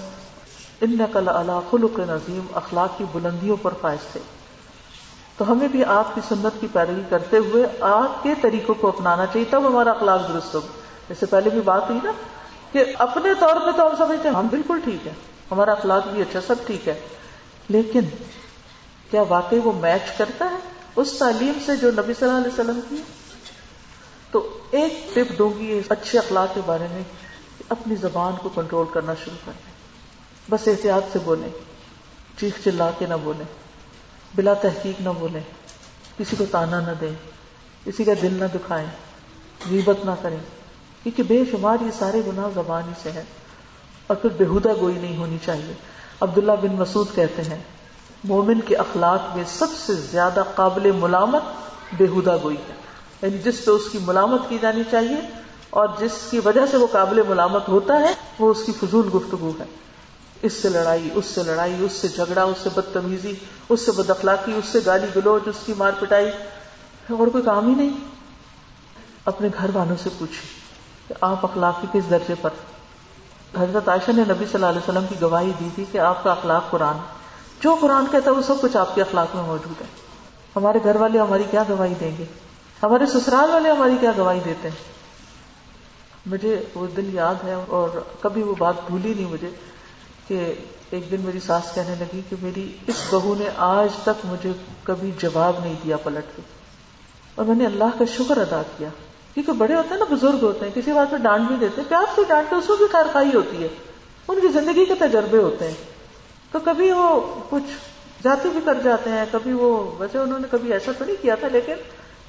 ان 0.81 0.97
نقل 0.97 1.29
اللہ 1.29 1.59
خلق 1.71 1.99
نظیم 1.99 2.45
اخلاق 2.53 2.97
کی 2.97 3.03
بلندیوں 3.11 3.57
پر 3.61 3.73
فائز 3.81 4.11
تھے۔ 4.11 4.19
تو 5.37 5.51
ہمیں 5.51 5.67
بھی 5.67 5.83
آپ 5.83 6.15
کی 6.15 6.21
سنت 6.29 6.61
کی 6.61 6.67
پیروی 6.73 7.01
کرتے 7.09 7.37
ہوئے 7.37 7.63
آپ 7.79 8.23
کے 8.23 8.33
طریقوں 8.41 8.75
کو 8.75 8.87
اپنانا 8.87 9.25
چاہیے، 9.25 9.45
تب 9.49 9.67
ہمارا 9.67 9.91
اخلاق 9.91 10.33
درست 10.33 10.55
ہوگا 10.55 10.67
جیسے 11.09 11.25
پہلے 11.25 11.49
بھی 11.49 11.61
بات 11.61 11.89
ہوئی 11.89 11.99
نا 12.03 12.11
کہ 12.71 12.85
اپنے 12.99 13.29
طور 13.39 13.55
پہ 13.55 13.77
تو 13.77 13.87
ہم 13.87 13.95
سمجھتے 13.97 14.29
ہیں، 14.29 14.35
ہم 14.35 14.47
بالکل 14.47 14.79
ٹھیک 14.83 15.07
ہے 15.07 15.13
ہمارا 15.51 15.71
اخلاق 15.71 16.07
بھی 16.07 16.21
اچھا 16.21 16.39
سب 16.47 16.55
ٹھیک 16.65 16.87
ہے۔ 16.87 16.99
لیکن 17.69 18.01
کیا 19.11 19.23
واقعی 19.29 19.59
وہ 19.59 19.73
میچ 19.73 20.17
کرتا 20.17 20.45
ہے 20.51 20.55
اس 20.95 21.13
تعلیم 21.13 21.53
سے 21.65 21.75
جو 21.75 21.91
نبی 21.91 22.13
صلی 22.13 22.29
اللہ 22.29 22.41
علیہ 22.41 22.53
وسلم 22.53 22.79
کی؟ 22.89 23.01
تو 24.31 24.57
ایک 24.71 25.15
ٹپ 25.15 25.37
دوں 25.37 25.59
گی 25.59 25.81
اچھے 25.89 26.17
اخلاق 26.19 26.55
کے 26.55 26.61
بارے 26.65 26.87
میں 26.91 27.03
اپنی 27.69 27.95
زبان 27.95 28.33
کو 28.41 28.49
کنٹرول 28.49 28.85
کرنا 28.93 29.13
شروع 29.23 29.37
کر 29.45 29.51
دیں۔ 29.55 29.73
بس 30.51 30.67
احتیاط 30.67 31.13
سے 31.13 31.19
بولیں، 31.19 31.49
چیخ 32.39 32.53
چلا 32.63 32.91
کے 32.97 33.05
نہ 33.05 33.13
بولیں۔ 33.23 33.62
بلا 34.35 34.53
تحقیق 34.53 35.01
نہ 35.01 35.09
بولیں 35.19 35.41
کسی 36.17 36.35
کو 36.35 36.45
تانا 36.51 36.79
نہ 36.79 36.91
دیں 37.01 37.13
کسی 37.85 38.03
کا 38.03 38.11
دل 38.21 38.33
نہ 38.33 38.45
دکھائیں 38.53 38.87
غیبت 39.69 40.05
نہ 40.05 40.11
کریں 40.21 40.37
کیونکہ 41.03 41.23
بے 41.23 41.43
شمار 41.51 41.77
یہ 41.81 41.91
سارے 41.99 42.21
گناہ 42.27 42.47
زبان 42.53 42.83
ہی 42.87 42.93
سے 43.03 43.11
ہیں 43.11 43.23
اور 44.07 44.17
پھر 44.17 44.29
بےحدہ 44.37 44.73
گوئی 44.79 44.95
نہیں 44.95 45.17
ہونی 45.17 45.37
چاہیے۔ 45.45 45.73
عبداللہ 46.21 46.51
بن 46.51 46.75
مسعود 46.75 47.07
کہتے 47.15 47.41
ہیں، 47.41 47.63
مومن 48.23 48.61
کے 48.61 48.75
اخلاق 48.75 49.35
میں 49.35 49.43
سب 49.47 49.67
سے 49.85 49.93
زیادہ 49.93 50.43
قابل 50.55 50.91
ملامت 50.91 51.43
بےحدہ 51.97 52.37
گوئی 52.43 52.57
ہے۔ 52.57 52.73
یعنی 53.21 53.37
جس 53.37 53.65
پہ 53.65 53.71
اس 53.71 53.89
کی 53.91 53.97
ملامت 54.01 54.41
کی 54.49 54.57
جانی 54.61 54.81
چاہیے 54.91 55.15
اور 55.69 55.87
جس 55.99 56.11
کی 56.29 56.39
وجہ 56.45 56.61
سے 56.71 56.77
وہ 56.77 56.87
قابل 56.91 57.21
ملامت 57.29 57.67
ہوتا 57.67 57.99
ہے، 57.99 58.13
وہ 58.39 58.51
اس 58.51 58.63
کی 58.65 58.71
فضول 58.71 59.09
گفتگو 59.13 59.51
ہے۔ 59.59 59.65
اس 60.43 60.53
سے 60.53 60.69
لڑائی، 60.69 61.09
اس 61.13 61.25
سے 61.25 61.43
لڑائی، 61.43 61.75
اس 61.79 61.91
سے 61.91 62.07
جھگڑا، 62.07 62.43
اس 62.43 62.57
سے 62.63 62.69
بدتمیزی، 62.75 63.33
اس 63.69 63.85
سے 63.85 63.91
بد 63.91 64.09
اخلاقی 64.09 64.53
اس 64.55 64.65
سے 64.65 64.79
گالی 64.85 65.07
گلوچ، 65.15 65.41
اس 65.45 65.55
کی 65.65 65.73
مار 65.77 65.91
پٹائی۔ 65.99 66.29
اور 67.09 67.27
کوئی 67.27 67.43
کام 67.43 67.69
ہی 67.69 67.75
نہیں۔ 67.75 67.97
اپنے 69.25 69.47
گھر 69.57 69.69
والوں 69.73 69.95
سے 70.03 70.09
پوچھے 70.19 70.47
کہ 71.07 71.13
آپ 71.21 71.45
اخلاقی 71.45 71.87
کس 71.93 72.09
درجے 72.09 72.33
پر؟ 72.41 72.49
حضرت 73.59 73.89
عائشہ 73.89 74.11
نے 74.11 74.21
نبی 74.21 74.45
صلی 74.45 74.53
اللہ 74.53 74.65
علیہ 74.65 74.79
وسلم 74.79 75.05
کی 75.09 75.15
گواہی 75.21 75.51
دی 75.59 75.69
تھی 75.75 75.85
کہ 75.91 75.97
آپ 75.97 76.23
کا 76.23 76.31
اخلاق 76.31 76.71
قرآن 76.71 76.97
جو 77.61 77.75
قرآن 77.81 78.05
کہتا 78.11 78.31
ہے 78.31 78.35
وہ 78.35 78.41
سب 78.41 78.55
کچھ 78.61 78.77
آپ 78.77 78.95
کے 78.95 79.01
اخلاق 79.01 79.35
میں 79.35 79.43
موجود 79.43 79.81
ہے۔ 79.81 79.87
ہمارے 80.55 80.79
گھر 80.83 80.95
والے 80.95 81.19
ہماری 81.19 81.43
کیا 81.51 81.63
گواہی 81.69 81.93
دیں 81.99 82.11
گے؟ 82.17 82.25
ہمارے 82.83 83.05
سسرال 83.05 83.49
والے 83.49 83.69
ہماری 83.69 83.93
کیا 83.99 84.11
گواہی 84.17 84.39
دیتے 84.45 84.69
ہیں؟ 84.69 84.93
مجھے 86.25 86.63
وہ 86.75 86.87
دن 86.97 87.09
یاد 87.13 87.35
ہے 87.43 87.55
اور 87.67 87.89
کبھی 88.21 88.43
وہ 88.43 88.55
بات 88.57 88.75
بھولی 88.87 89.13
نہیں 89.13 89.27
مجھے۔ 89.27 89.49
کہ 90.27 90.53
ایک 90.89 91.11
دن 91.11 91.21
میری 91.21 91.39
ساس 91.39 91.75
کہنے 91.75 91.95
لگی 91.99 92.21
کہ 92.29 92.35
میری 92.41 92.77
اس 92.87 92.95
بہو 93.09 93.35
نے 93.35 93.49
آج 93.57 93.89
تک 94.03 94.25
مجھے 94.25 94.51
کبھی 94.83 95.11
جواب 95.19 95.59
نہیں 95.59 95.73
دیا 95.83 95.97
پلٹ 95.97 96.37
کے۔ 96.37 96.41
اور 97.35 97.45
میں 97.45 97.55
نے 97.55 97.65
اللہ 97.65 97.83
کا 97.99 98.05
شکر 98.17 98.37
ادا 98.37 98.61
کیا۔ 98.77 98.89
کیونکہ 99.33 99.51
بڑے 99.51 99.75
ہوتے 99.75 99.89
ہیں 99.89 99.97
نا، 99.97 100.05
بزرگ 100.15 100.37
ہوتے 100.41 100.65
ہیں، 100.65 100.71
کسی 100.75 100.91
بات 100.91 101.11
پہ 101.11 101.17
ڈانٹ 101.17 101.47
بھی 101.47 101.55
دیتے 101.55 101.81
پیار 101.89 102.03
سے 102.15 102.21
ڈانٹتے 102.27 102.55
اس 102.55 102.69
میں 102.69 102.77
بھی 102.77 102.85
خیر 102.91 103.05
خائی 103.13 103.29
ہوتی 103.33 103.63
ہے۔ 103.63 103.67
ان 104.27 104.39
کی 104.41 104.47
زندگی 104.47 104.85
کے 104.85 104.95
تجربے 104.95 105.37
ہوتے 105.37 105.67
ہیں۔ 105.67 105.75
تو 106.51 106.59
کبھی 106.59 106.91
وہ 106.91 107.35
کچھ 107.49 107.63
جاتی 108.23 108.49
بھی 108.49 108.59
کر 108.65 108.81
جاتے 108.83 109.09
ہیں، 109.09 109.25
کبھی 109.31 109.53
وہ، 109.53 109.91
ویسے 109.97 110.17
انہوں 110.17 110.39
نے 110.39 110.47
کبھی 110.51 110.73
ایسا 110.73 110.91
تو 110.97 111.05
نہیں 111.05 111.15
کیا 111.21 111.35
تھا، 111.35 111.47
لیکن 111.51 111.73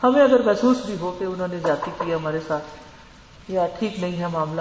ہمیں 0.03 0.23
اگر 0.23 0.43
محسوس 0.43 0.77
بھی 0.87 0.97
ہو 1.01 1.17
کہ 1.19 1.25
انہوں 1.25 1.49
نے 1.49 1.57
جاتی 1.67 1.91
کی 2.05 2.15
ہمارے 2.15 2.39
ساتھ، 2.47 2.65
یا 3.49 3.67
ٹھیک 3.79 3.99
نہیں 3.99 4.21
ہے 4.21 4.27
معاملہ، 4.27 4.61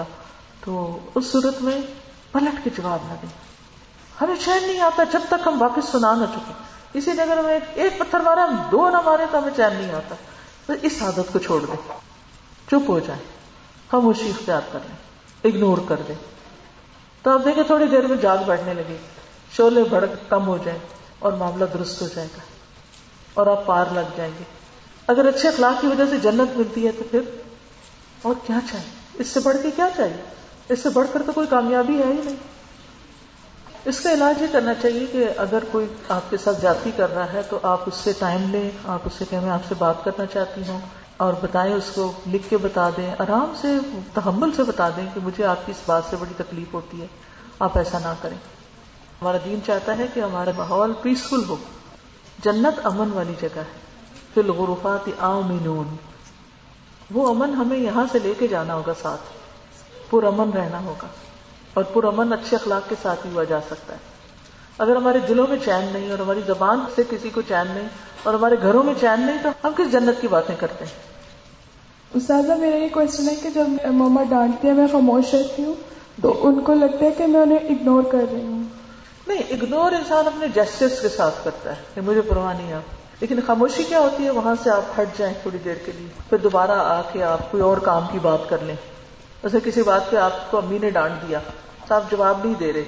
تو 0.65 0.99
اس 1.15 1.31
صورت 1.31 1.61
میں 1.61 1.81
پلٹ 2.33 2.63
کے 2.63 2.69
جواب 2.69 2.99
نہ 3.07 3.13
دیں۔ 3.21 3.29
ہمیں 4.21 4.35
چین 4.45 4.67
نہیں 4.67 4.79
آتا 4.79 5.03
جب 5.03 5.19
تک 5.27 5.47
ہم 5.47 5.61
واپس 5.61 5.89
سنا 5.91 6.15
نہ 6.15 6.25
چکے 6.25 6.53
اسی 6.93 7.13
نے 7.13 7.21
اگر 7.21 7.37
ہمیں 7.37 7.59
ایک 7.73 7.99
پتھر 7.99 8.19
مارا، 8.19 8.43
ہم 8.43 8.69
دو 8.71 8.89
نہ 8.89 8.97
مارے 9.05 9.25
تو 9.31 9.39
ہمیں 9.39 9.51
چین 9.55 9.73
نہیں 9.73 9.91
آتا۔ 9.91 10.15
تو 10.65 10.73
اس 10.81 11.01
عادت 11.01 11.33
کو 11.33 11.39
چھوڑ 11.39 11.65
دیں۔ 11.65 11.99
چپ 12.67 12.89
ہو 12.89 12.99
جائے 12.99 13.19
خاموشی 13.91 14.29
اختیار 14.29 14.61
کر 14.71 14.79
لیں۔ 14.85 14.95
اگنور 15.51 15.77
کر 15.87 15.95
دیں۔ 16.07 16.15
تو 17.21 17.31
آپ 17.31 17.45
دیکھیں 17.45 17.63
تھوڑی 17.63 17.87
دیر 17.87 18.07
میں 18.07 18.17
جاگ 18.17 18.37
بیٹھنے 18.45 18.73
لگے 18.73 18.97
شولے 19.51 19.83
بھڑک 19.83 20.29
کم 20.29 20.47
ہو 20.47 20.57
جائیں 20.57 20.79
اور 21.19 21.33
معاملہ 21.33 21.65
درست 21.65 22.01
ہو 22.01 22.07
جائے 22.15 22.27
گا۔ 22.27 22.39
اور 23.33 23.47
آپ 23.47 23.65
پار 23.65 23.85
لگ 23.91 24.15
جائیں 24.15 24.31
گے۔ 24.39 24.43
اگر 25.07 25.25
اچھے 25.25 25.49
اخلاق 25.49 25.81
کی 25.81 25.87
وجہ 25.87 26.03
سے 26.09 26.17
جنت 26.17 26.57
ملتی 26.57 26.87
ہے 26.87 26.91
تو 26.91 27.03
پھر 27.11 27.21
اور 28.21 28.35
کیا 28.47 28.59
چاہیے؟ 28.71 28.89
اس 29.13 29.27
سے 29.27 29.39
بڑھ 29.39 29.57
کے 29.63 29.71
کیا 29.71 29.87
چاہیے؟ 29.97 30.42
اس 30.69 30.83
سے 30.83 30.89
بڑھ 30.89 31.07
کر 31.13 31.21
تو 31.25 31.31
کوئی 31.31 31.47
کامیابی 31.47 31.99
ہے 31.99 32.05
ہی 32.05 32.21
نہیں۔ 32.25 32.35
اس 33.85 33.99
کا 33.99 34.13
علاج 34.13 34.41
یہ 34.41 34.47
کرنا 34.51 34.73
چاہیے 34.73 35.05
کہ 35.11 35.25
اگر 35.37 35.63
کوئی 35.71 35.87
آپ 36.09 36.29
کے 36.29 36.37
ساتھ 36.37 36.61
جاتی 36.61 36.91
کر 36.95 37.13
رہا 37.13 37.33
ہے 37.33 37.41
تو 37.49 37.59
آپ 37.63 37.81
اس 37.85 37.95
سے 37.95 38.11
ٹائم 38.19 38.51
لیں، 38.51 38.69
آپ 38.85 38.99
اس 39.05 39.13
سے 39.17 39.25
کہ 39.29 39.39
میں 39.39 39.49
آپ 39.49 39.59
سے 39.69 39.75
بات 39.77 40.03
کرنا 40.03 40.25
چاہتی 40.25 40.61
ہوں 40.67 40.79
اور 41.17 41.33
بتائیں 41.41 41.73
اس 41.73 41.91
کو، 41.95 42.11
لکھ 42.27 42.49
کے 42.49 42.57
بتا 42.57 42.89
دیں، 42.97 43.15
آرام 43.19 43.53
سے، 43.61 43.67
تحمل 44.13 44.51
سے 44.51 44.63
بتا 44.63 44.89
دیں 44.89 45.05
کہ 45.13 45.19
مجھے 45.23 45.45
آپ 45.45 45.65
کی 45.65 45.71
اس 45.71 45.81
بات 45.85 46.03
سے 46.09 46.15
بڑی 46.15 46.33
تکلیف 46.37 46.73
ہوتی 46.73 47.01
ہے۔ 47.01 47.07
آپ 47.59 47.77
ایسا 47.77 47.99
نہ 47.99 48.13
کریں۔ 48.21 48.37
ہمارا 49.21 49.37
دین 49.45 49.59
چاہتا 49.65 49.97
ہے 49.97 50.05
کہ 50.13 50.19
ہمارا 50.19 50.49
ماحول 50.57 50.93
پیسفل 51.01 51.43
ہو۔ 51.49 51.55
جنت 52.43 52.85
امن 52.85 53.11
والی 53.13 53.33
جگہ 53.41 53.57
ہے۔ 53.57 53.83
فی 54.33 54.41
الغرفات 54.41 55.09
آمنون۔ 55.19 55.95
وہ 57.11 57.29
امن 57.29 57.53
ہمیں 57.53 57.77
یہاں 57.77 58.05
سے 58.11 58.19
لے 58.23 58.33
کے 58.39 58.47
جانا 58.47 58.75
ہوگا 58.75 58.93
ساتھ۔ 59.01 59.42
پر 60.13 60.23
امن 60.23 60.49
رہنا 60.49 60.79
ہوگا 60.79 61.07
اور 61.73 61.83
پر 61.83 62.03
امن 62.03 62.33
اچھے 62.33 62.57
اخلاق 62.57 62.89
کے 62.89 62.95
ساتھ 63.01 63.27
ہی 63.27 63.31
ہوا 63.31 63.43
جا 63.43 63.59
سکتا 63.69 63.93
ہے۔ 63.93 63.99
اگر 64.77 64.95
ہمارے 64.95 65.19
دلوں 65.19 65.47
میں 65.49 65.57
چین 65.65 65.89
نہیں 65.93 66.11
اور 66.11 66.19
ہماری 66.19 66.41
زبان 66.47 66.79
سے 66.95 67.03
کسی 67.09 67.29
کو 67.29 67.41
چین 67.41 67.67
نہیں 67.73 67.87
اور 68.23 68.33
ہمارے 68.33 68.55
گھروں 68.61 68.83
میں 68.83 68.93
چین 69.01 69.21
نہیں 69.21 69.37
تو 69.43 69.49
ہم 69.63 69.71
کس 69.77 69.91
جنت 69.91 70.21
کی 70.21 70.27
باتیں 70.27 70.55
کرتے 70.59 70.85
ہیں؟ 70.85 71.13
استاذہ 72.13 72.53
میرا 72.53 72.75
یہ 72.75 72.89
کوشچن 72.91 73.29
ہے 73.29 73.35
کہ 73.35 73.49
جب 73.49 73.67
ماما 73.85 74.23
ڈانٹتی 74.29 74.67
ہے 74.67 74.73
میں 74.73 74.87
خاموش 74.91 75.33
رہتی 75.33 75.63
ہوں 75.63 75.73
تو 76.21 76.47
ان 76.47 76.61
کو 76.61 76.73
لگتا 76.73 77.05
ہے 77.05 77.11
کہ 77.11 77.27
میں 77.27 77.41
انہیں 77.41 77.59
اگنور 77.59 78.03
کر 78.11 78.25
رہی 78.31 78.41
ہوں۔ 78.41 78.63
نہیں 79.27 79.39
اگنور 79.49 79.91
انسان 79.91 80.27
اپنے 80.27 80.47
جسٹس 80.55 81.01
کے 81.01 81.09
ساتھ 81.09 81.35
کرتا 81.43 81.69
ہے 81.69 81.81
کہ 81.93 82.01
مجھے 82.01 82.21
پرواہ 82.21 82.53
نہیں 82.53 82.73
آپ 82.73 82.81
لیکن 83.21 83.39
خاموشی 83.47 83.83
کیا 83.83 83.99
ہوتی 83.99 84.25
ہے؟ 84.25 84.29
وہاں 84.29 84.55
سے 84.63 84.69
آپ 84.69 84.99
ہٹ 84.99 85.17
جائیں 85.17 85.33
تھوڑی 85.41 85.57
دیر 85.65 85.75
کے 85.85 85.91
لیے 85.97 86.07
پھر 86.29 86.37
دوبارہ 86.37 86.71
آ 86.71 87.01
کے 87.01 87.23
آپ 87.23 87.51
کوئی 87.51 87.63
اور 87.63 87.77
کام 87.77 88.03
کی 88.11 88.19
بات 88.19 88.49
کر 88.49 88.57
لیں۔ 88.61 88.75
جیسے 89.43 89.57
کسی 89.63 89.83
بات 89.83 90.09
پہ 90.09 90.15
آپ 90.15 90.51
کو 90.51 90.57
امی 90.57 90.77
نے 90.81 90.89
ڈانٹ 90.89 91.27
دیا، 91.27 91.39
تو 91.87 91.95
آپ 91.95 92.11
جواب 92.11 92.37
نہیں 92.43 92.53
دے 92.59 92.73
رہے۔ 92.73 92.83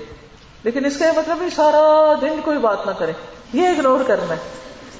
لیکن 0.63 0.85
اس 0.85 0.97
کا 0.97 1.05
یہ 1.05 1.12
مطلب 1.15 1.38
سارا 1.55 2.13
دن 2.21 2.41
کوئی 2.43 2.57
بات 2.57 2.85
نہ 2.85 2.91
کرے۔ 2.91 3.12
یہ 3.53 3.67
اگنور 3.67 4.00
کرنا 4.07 4.33
ہے۔ 4.33 4.39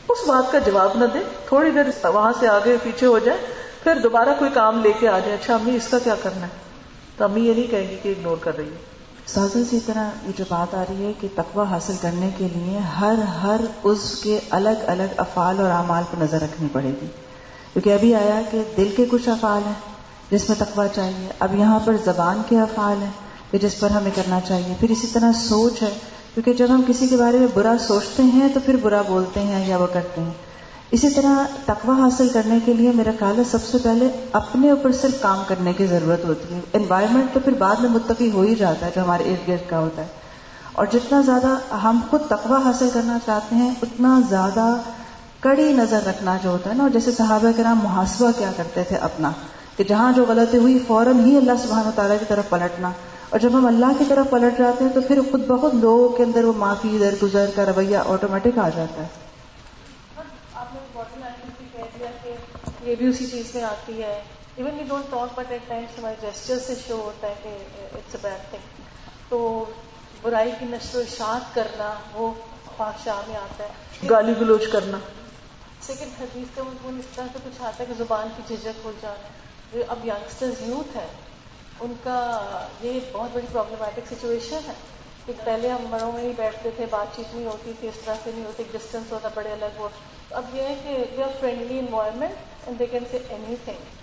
اس 0.09 0.17
بات 0.27 0.51
کا 0.51 0.59
جواب 0.59 0.91
نہ 0.95 1.05
دے، 1.13 1.19
تھوڑی 1.47 1.71
دیر 1.71 2.07
وہاں 2.07 2.33
سے 2.39 2.47
آگے 2.47 2.77
پیچھے 2.83 3.07
ہو 3.07 3.19
جائے، 3.19 3.38
پھر 3.83 4.00
دوبارہ 4.03 4.29
کوئی 4.39 4.51
کام 4.53 4.81
لے 4.81 4.91
کے 5.00 5.07
آ 5.07 5.19
جائے۔ 5.19 5.33
اچھا 5.33 5.55
امی، 5.55 5.75
اس 5.75 5.88
کا 5.88 6.00
کیا 6.00 6.15
کرنا 6.24 6.41
ہے؟ 6.41 6.51
تو 7.17 7.24
امی 7.24 7.41
یہ 7.41 7.53
نہیں 7.53 7.71
کہیں 7.71 7.89
گی 7.89 7.95
کہ 8.03 8.09
اگنور 8.09 8.38
کر 8.41 8.57
رہی 8.57 8.69
ہے۔ 8.69 8.77
سازا 9.25 9.53
جی، 9.53 9.62
اسی 9.62 9.79
طرح 9.85 10.09
یہ 10.25 10.31
جو 10.38 10.43
بات 10.50 10.75
آ 10.75 10.83
رہی 10.89 11.05
ہے 11.05 11.12
کہ 11.21 11.27
تقوی 11.35 11.65
حاصل 11.69 11.93
کرنے 12.01 12.29
کے 12.38 12.47
لیے 12.55 12.77
ہر 12.77 13.13
ہر 13.43 13.62
اس 13.83 14.19
کے 14.24 14.39
الگ 14.50 14.85
الگ 14.85 15.13
افعال 15.17 15.59
اور 15.59 15.69
اعمال 15.69 16.03
کو 16.12 16.24
نظر 16.24 16.41
رکھنی 16.41 16.67
پڑے 16.71 16.89
گی۔ 16.89 17.07
کیونکہ 17.74 17.93
ابھی 17.93 18.15
آیا 18.15 18.41
کہ 18.51 18.63
دل 18.77 18.93
کے 18.97 19.05
کچھ 19.12 19.29
افعال 19.29 19.62
ہیں۔ 19.65 19.95
جس 20.32 20.50
میں 20.50 20.58
تقوی 20.60 20.88
چاہیے۔ 20.96 21.27
اب 21.39 21.55
یہاں 21.55 21.79
پر 21.86 21.96
زبان 22.05 22.41
کے 22.50 22.60
افعال 22.60 23.01
ہیں 23.01 23.12
کہ 23.51 23.58
جس 23.58 23.79
پر 23.79 23.89
ہمیں 23.89 24.12
کرنا 24.15 24.39
چاہیے۔ 24.48 24.75
پھر 24.79 24.89
اسی 24.89 25.08
طرح 25.08 25.32
سوچ 25.32 25.82
ہے، 25.82 25.94
کیونکہ 26.34 26.53
جب 26.53 26.65
ہم 26.70 26.82
کسی 26.88 27.08
کے 27.08 27.17
بارے 27.17 27.38
میں 27.38 27.48
برا 27.53 27.74
سوچتے 27.88 28.24
ہیں 28.24 28.50
تو 28.53 28.60
پھر 28.65 28.75
برا 28.75 29.01
بولتے 29.01 29.39
ہیں 29.39 29.67
یا 29.67 29.77
وہ 29.77 29.88
کرتے 29.94 30.22
ہیں۔ 30.22 30.34
اسی 30.91 31.10
طرح 31.10 31.44
تقوی 31.65 32.01
حاصل 32.01 32.29
کرنے 32.29 32.60
کے 32.65 32.74
لیے 32.74 32.91
میرا 32.91 33.12
خیال 33.20 33.39
ہے 33.39 33.44
سب 33.51 33.58
سے 33.72 33.77
پہلے 33.84 34.08
اپنے 34.32 34.70
اوپر 34.70 34.91
صرف 34.91 35.22
کام 35.22 35.44
کرنے 35.48 35.74
کی 35.74 35.86
ضرورت 35.86 36.25
ہوتی 36.25 36.53
ہے۔ 36.53 36.60
انوائرمنٹ 36.74 37.34
تو 37.34 37.39
پھر 37.39 37.53
بعد 37.53 37.75
میں 37.75 37.89
متفق 37.89 38.22
ہو 38.34 38.41
ہی 38.41 38.55
جاتا 38.55 38.86
ہے 38.86 38.91
جو 38.96 39.03
ہمارے 39.03 39.24
ارد 39.24 39.48
گرد 39.48 39.70
کا 39.70 39.79
ہوتا 39.79 40.01
ہے۔ 40.01 40.08
اور 40.74 40.86
جتنا 40.94 41.22
زیادہ 41.22 41.75
ہم 41.75 42.00
خود 42.10 42.22
تقوی 42.29 42.63
حاصل 42.65 42.89
کرنا 42.94 43.17
چاہتے 43.25 43.55
ہیں، 43.55 43.72
اتنا 43.82 44.20
زیادہ 44.29 44.75
کڑی 45.39 45.74
نظر 45.74 46.00
رکھنا 46.05 46.38
جو 46.44 46.50
ہوتا 46.50 46.70
ہے 46.70 46.75
نا، 46.75 46.84
اور 46.84 46.91
جیسے 46.91 47.12
صحابہ 47.12 47.51
کے 47.55 47.63
نام 47.63 47.79
محاسبہ 47.84 48.32
کیا 48.38 48.51
کرتے 48.58 48.84
تھے 48.84 48.96
اپنا۔ 48.96 49.32
کہ 49.77 49.84
جہاں 49.84 50.13
جو 50.13 50.25
غلطی 50.25 50.58
ہوئی 50.58 50.79
فوراً 50.88 51.25
ہی 51.25 51.38
اللہ 51.38 51.51
سبحانہ 51.63 51.89
تعالیٰ 51.96 52.20
کی 52.20 52.25
طرف 52.27 52.50
پلٹنا 52.50 52.91
اور 53.29 53.39
جب 53.39 53.50
ہم 53.53 53.65
اللہ 53.65 53.86
کی 54.00 54.03
طرف 54.10 54.29
پلٹ 54.29 54.58
جاتے 54.58 54.84
ہیں 54.84 54.91
تو 54.91 55.01
پھر 55.01 55.20
خود 55.32 55.48
بہت 55.48 55.75
لوگوں 55.75 56.10
کے 56.10 56.24
اندر 56.24 56.44
وہ 56.44 56.53
معافی 56.53 56.98
در 57.00 57.13
گزر 57.24 57.50
کا 57.55 57.65
رویہ 57.65 57.98
آٹومیٹک 57.98 58.58
آ 58.58 58.70
جاتا 58.70 59.03
ہے۔ 59.03 59.08
یہ 62.84 62.96
بھی 62.96 63.08
اسی 63.08 63.25
چیز 63.25 63.55
میں 63.55 63.63
آتی 63.63 64.03
ہے۔ 64.03 64.22
Even 64.55 64.77
you 64.79 64.86
don't 64.88 65.12
talk 65.12 65.39
but 65.39 65.51
at 65.51 65.62
times 65.67 66.00
ہمارے 66.00 66.15
جیسچر 66.22 66.60
سے 66.60 66.74
شو 66.88 66.96
ہوتا 66.96 67.27
ہے 67.27 67.34
کہ 67.44 67.50
اٹس 67.94 68.15
اے 68.15 68.17
بیڈ 68.22 68.50
تھنگ 68.50 68.82
تو 69.29 69.65
برائی 70.22 70.51
کی 70.60 70.65
نشر 70.65 70.98
و 70.98 71.00
اشاعت 71.00 71.55
کرنا 71.55 71.94
وہ 72.13 72.32
خواہشاہ 72.77 73.22
میں 73.27 73.36
آتا 73.36 73.63
ہے۔ 73.63 73.70
گالی 74.10 74.34
گلوچ 74.41 74.67
کرنا۔ 74.72 74.98
سیکنڈ 75.82 76.22
حدیث 76.22 76.55
کا 76.55 76.63
مضمون 76.63 77.00
اس 77.00 77.05
طرح 77.15 77.25
سے 77.34 77.39
کچھ 77.46 77.62
آتا 77.62 77.75
ہے 77.79 77.86
کہ 77.86 77.94
زبان 77.98 78.27
کی 78.38 78.55
جھجک 78.55 78.79
ہو 78.86 78.91
جانا۔ 79.01 79.45
جو 79.75 79.84
اب 79.88 80.05
یگسٹرز 80.05 80.62
یوتھ 80.62 80.98
ہے 80.98 81.08
ان 81.79 81.94
کا 82.03 82.20
یہ 82.82 83.00
بہت 83.12 83.29
بڑی 83.34 83.46
پرابلمٹک 83.51 84.13
سچویشن 84.13 84.67
ہے 84.67 84.74
کہ 85.25 85.34
پہلے 85.44 85.70
ہم 85.70 85.86
بڑوں 85.89 86.12
میں 86.12 86.22
ہی 86.22 86.32
بیٹھتے 86.36 86.70
تھے، 86.75 86.86
بات 86.89 87.15
چیت 87.15 87.34
نہیں 87.36 87.46
ہوتی 87.46 87.74
تھی، 87.79 87.88
اس 87.88 88.00
طرح 88.05 88.15
سے 88.24 88.32
نہیں 88.36 88.46
ہوتی 88.46 88.63
ڈسٹینس 88.72 89.12
ہوتا، 89.12 89.29
بڑے 89.34 89.51
الگ 89.51 89.79
وہ. 89.82 89.88
اب 90.32 90.44
یہ 90.53 90.62
ہے 90.62 90.75
کہ 90.84 91.17
they 91.17 91.24
are 91.24 91.29
friendly 91.39 91.79
environment 91.79 92.67
and 92.67 92.79
they 92.79 92.86
can 92.86 93.03
see 93.12 93.17
any 93.29 93.55
thing 93.65 93.94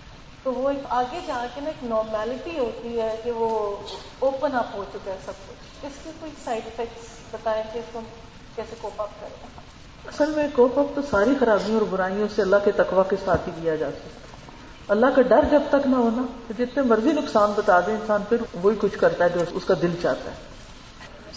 تو 0.43 0.52
وہ 0.52 0.71
ایک 0.71 0.87
آگے 0.91 1.21
جا 1.26 1.47
کے 1.55 1.61
نا 1.61 1.71
ایک 1.71 1.85
نارمیلٹی 1.85 2.59
ہوتی 2.59 3.00
ہے 3.00 3.14
کہ 3.25 3.31
وہ 3.31 3.49
اوپن 4.19 4.55
اپ 4.55 4.75
ہو 4.75 4.85
چکا 4.93 5.11
ہے 5.11 5.17
سب 5.25 5.47
کچھ. 5.49 5.87
اس 5.87 6.02
کے 6.05 6.11
کوئی 6.21 6.33
سائڈ 6.45 6.67
افیکٹس 6.67 7.07
بتائیں 7.33 7.62
کہ 7.73 7.79
اس 7.79 7.93
کو 7.93 8.00
کیسے 8.57 8.76
کوپ 8.81 9.00
اپ 9.02 9.21
کریں؟ 9.21 9.61
اصل 10.09 10.31
میں 10.37 10.47
کوپ 10.55 10.79
اپ 10.79 10.95
تو 10.95 11.02
ساری 11.11 11.35
خرابیوں 11.41 11.79
اور 11.79 11.87
برائیوں 11.91 12.29
سے 12.35 12.43
اللہ 12.43 12.64
کے 12.64 12.73
تقوا 12.73 13.02
کے 13.11 13.17
ساتھ 13.25 13.49
ہی 13.49 13.52
کیا 13.62 13.76
جا 13.76 13.91
سکتا 13.91 14.32
اللہ 14.89 15.07
کا 15.17 15.23
ڈر 15.23 15.45
جب 15.51 15.62
تک 15.69 15.87
نہ 15.87 15.97
ہونا 15.97 16.23
جتنے 16.59 16.83
مرضی 16.83 17.12
نقصان 17.12 17.53
بتا 17.57 17.81
دے 17.81 17.93
انسان، 17.93 18.23
پھر 18.29 18.37
وہی 18.62 18.77
کچھ 18.81 18.99
کرتا 18.99 19.25
ہے 19.25 19.29
جو 19.29 19.41
اس 19.53 19.65
کا 19.65 19.75
دل 19.83 19.95
چاہتا 20.03 20.31
ہے۔ 20.31 20.37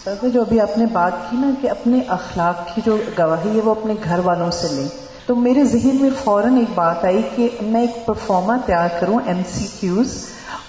سر، 0.04 0.28
جو 0.28 0.40
ابھی 0.40 0.60
آپ 0.60 0.78
نے 0.78 0.86
بات 0.92 1.12
کی 1.30 1.36
نا 1.36 1.50
کہ 1.62 1.70
اپنے 1.70 2.00
اخلاق 2.08 2.74
کی 2.74 2.80
جو 2.84 2.96
گواہی 3.18 3.56
ہے، 3.56 3.60
وہ 3.60 3.70
اپنے 3.70 3.94
گھر 4.04 4.18
والوں 4.18 4.50
سے 4.50 4.68
لیں۔ 4.70 4.88
تو 5.26 5.34
میرے 5.34 5.64
ذہن 5.64 5.96
میں 6.00 6.10
فوراً 6.24 6.56
ایک 6.56 6.68
بات 6.74 7.04
آئی 7.04 7.22
کہ 7.36 7.48
میں 7.62 7.80
ایک 7.80 8.06
پرفارما 8.06 8.56
تیار 8.66 8.88
کروں 9.00 9.18
ایم 9.26 9.40
سی 9.52 9.66
کیوز 9.80 10.26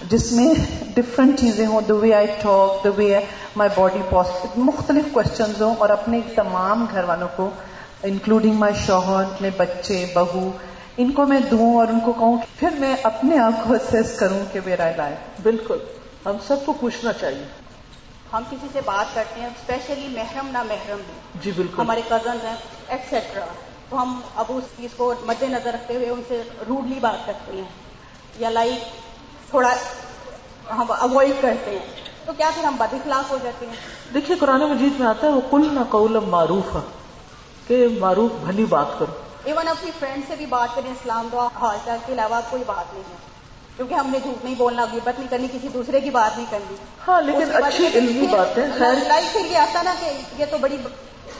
جس 0.08 0.32
میں 0.32 0.54
ڈفرنٹ 0.94 1.40
چیزیں 1.40 1.66
ہوں 1.66 1.80
the 1.88 1.94
way 1.94 2.14
I 2.14 2.26
talk 2.26 2.84
the 2.84 2.90
way 2.96 3.20
my 3.56 3.70
body 3.74 3.98
posture 4.10 4.58
مختلف 4.58 5.04
کوشچنز 5.12 5.62
ہوں 5.62 5.74
اور 5.78 5.88
اپنے 5.88 6.20
تمام 6.34 6.86
گھر 6.92 7.04
والوں 7.04 7.28
کو 7.36 7.50
انکلوڈنگ 8.02 8.52
مائی 8.52 8.74
شوہر، 8.86 9.24
اپنے 9.24 9.50
بچے، 9.56 10.06
بہو 10.14 10.50
ان 10.98 11.12
کو 11.12 11.26
میں 11.26 11.40
دوں 11.40 11.76
اور 11.76 11.88
ان 11.88 12.00
کو 12.00 12.12
کہوں 12.12 12.38
پھر 12.56 12.70
میں 12.70 12.96
اپنے 13.02 13.38
آپ 13.38 13.64
کو 13.64 13.74
اسیس 13.74 14.18
کروں 14.18 14.40
کہ 14.52 14.60
میرا 14.64 14.90
لائف 14.96 15.40
بالکل۔ 15.42 15.78
ہم 16.26 16.36
سب 16.46 16.56
کو 16.66 16.72
پوچھنا 16.72 17.12
چاہیے۔ 17.12 17.44
ہم 18.32 18.42
کسی 18.50 18.66
سے 18.72 18.80
بات 18.84 19.14
کرتے 19.14 19.40
ہیں 19.40 19.46
اسپیشلی 19.46 20.08
محرم 20.08 20.48
نہ 20.52 20.58
محرم 20.58 20.96
بھی۔ 20.96 21.40
جی 21.42 21.52
بالکل۔ 21.52 21.82
ہمارے 21.82 22.00
کزنز 22.08 22.44
ہیں 22.44 22.56
ایٹسٹرا 22.88 23.44
تو 23.88 24.02
ہم 24.02 24.20
اب 24.36 24.44
اس 24.48 24.64
چیز 24.76 24.90
کو 24.96 25.14
مد 25.22 25.42
نظر 25.42 25.72
رکھتے 25.74 25.94
ہوئے 25.94 26.10
ان 26.10 26.22
سے 26.28 26.42
روڈلی 26.68 26.98
بات 27.00 27.26
کرتے 27.26 27.52
ہیں۔ 27.52 27.68
یا 28.38 28.50
لائک 28.50 28.84
تھوڑا 29.50 29.74
ہم 30.70 30.84
اوائڈ 30.88 31.32
کرتے 31.40 31.70
ہیں۔ 31.70 31.86
تو 32.24 32.32
کیا 32.32 32.50
پھر 32.54 32.64
ہم 32.64 32.76
بد 32.76 32.94
اخلاق 32.94 33.30
ہو 33.30 33.38
جاتے 33.42 33.66
ہیں؟ 33.66 33.74
دیکھیے 34.14 34.36
قرآن 34.36 34.60
مجید 34.60 35.00
میں 35.00 35.06
آتا 35.06 35.26
ہے 35.26 35.32
وہ 35.32 35.40
کل 35.50 35.68
نہ 35.72 35.80
قول 35.90 36.18
معروف 36.28 36.74
ہے 36.74 36.80
کہ 37.66 37.88
معروف 38.00 38.30
بھلی 38.46 38.64
بات 38.64 38.86
کرو۔ 38.98 39.27
ایون 39.44 39.68
اپنی 39.68 39.90
فرینڈ 39.98 40.22
سے 40.28 40.34
بھی 40.36 40.46
بات 40.46 40.74
کریں 40.74 40.90
اسلام 40.90 41.28
دعا 41.32 41.48
حال 41.60 41.76
چال 41.84 41.98
کے 42.06 42.12
علاوہ 42.12 42.40
کوئی 42.50 42.62
بات 42.66 42.94
نہیں 42.94 43.02
ہے۔ 43.10 43.16
کیونکہ 43.76 43.94
ہم 43.94 44.10
نے 44.10 44.18
جھوٹ 44.22 44.44
نہیں 44.44 44.54
بولنا 44.58 44.84
غیبت 44.92 45.18
نہیں 45.18 45.28
کرنی 45.30 45.46
کسی 45.52 45.68
دوسرے 45.68 46.00
کی 46.00 46.10
بات 46.10 46.36
نہیں 46.36 46.46
کرنی۔ 46.50 46.74
ہاں 47.08 47.22
لیکن 47.22 47.64
اچھی 47.64 47.86
علمی 47.86 48.26
بات 48.26 48.58
ہے 48.58 48.66
لائف 49.08 49.32
سے 49.32 49.38
یہ 49.50 49.56
آتا 49.56 49.82
نا 49.82 49.94
کہ 50.00 50.12
یہ 50.38 50.44
تو 50.50 50.58
بڑی 50.58 50.76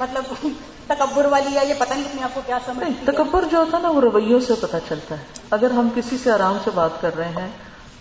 مطلب 0.01 0.47
تکبر 0.87 1.25
والی 1.25 1.59
ہے 1.59 1.67
یہ 1.67 1.75
پتہ 1.79 1.95
نہیں 1.95 2.05
اپنے 2.05 2.23
آپ 2.23 2.35
کو 2.35 2.41
کیا 2.47 2.59
سمجھ 2.67 3.05
تکبر 3.05 3.45
جو 3.51 3.59
ہوتا 3.59 3.77
ہے 3.77 3.83
نا 3.83 3.91
وہ 3.91 4.01
رویوں 4.01 4.41
سے 4.41 4.55
پتہ 4.61 4.77
چلتا 4.89 5.19
ہے۔ 5.19 5.23
اگر 5.51 5.71
ہم 5.71 5.89
کسی 5.95 6.19
سے 6.19 6.31
آرام 6.31 6.59
سے 6.65 6.71
بات 6.75 7.01
کر 7.01 7.17
رہے 7.17 7.29
ہیں 7.29 7.49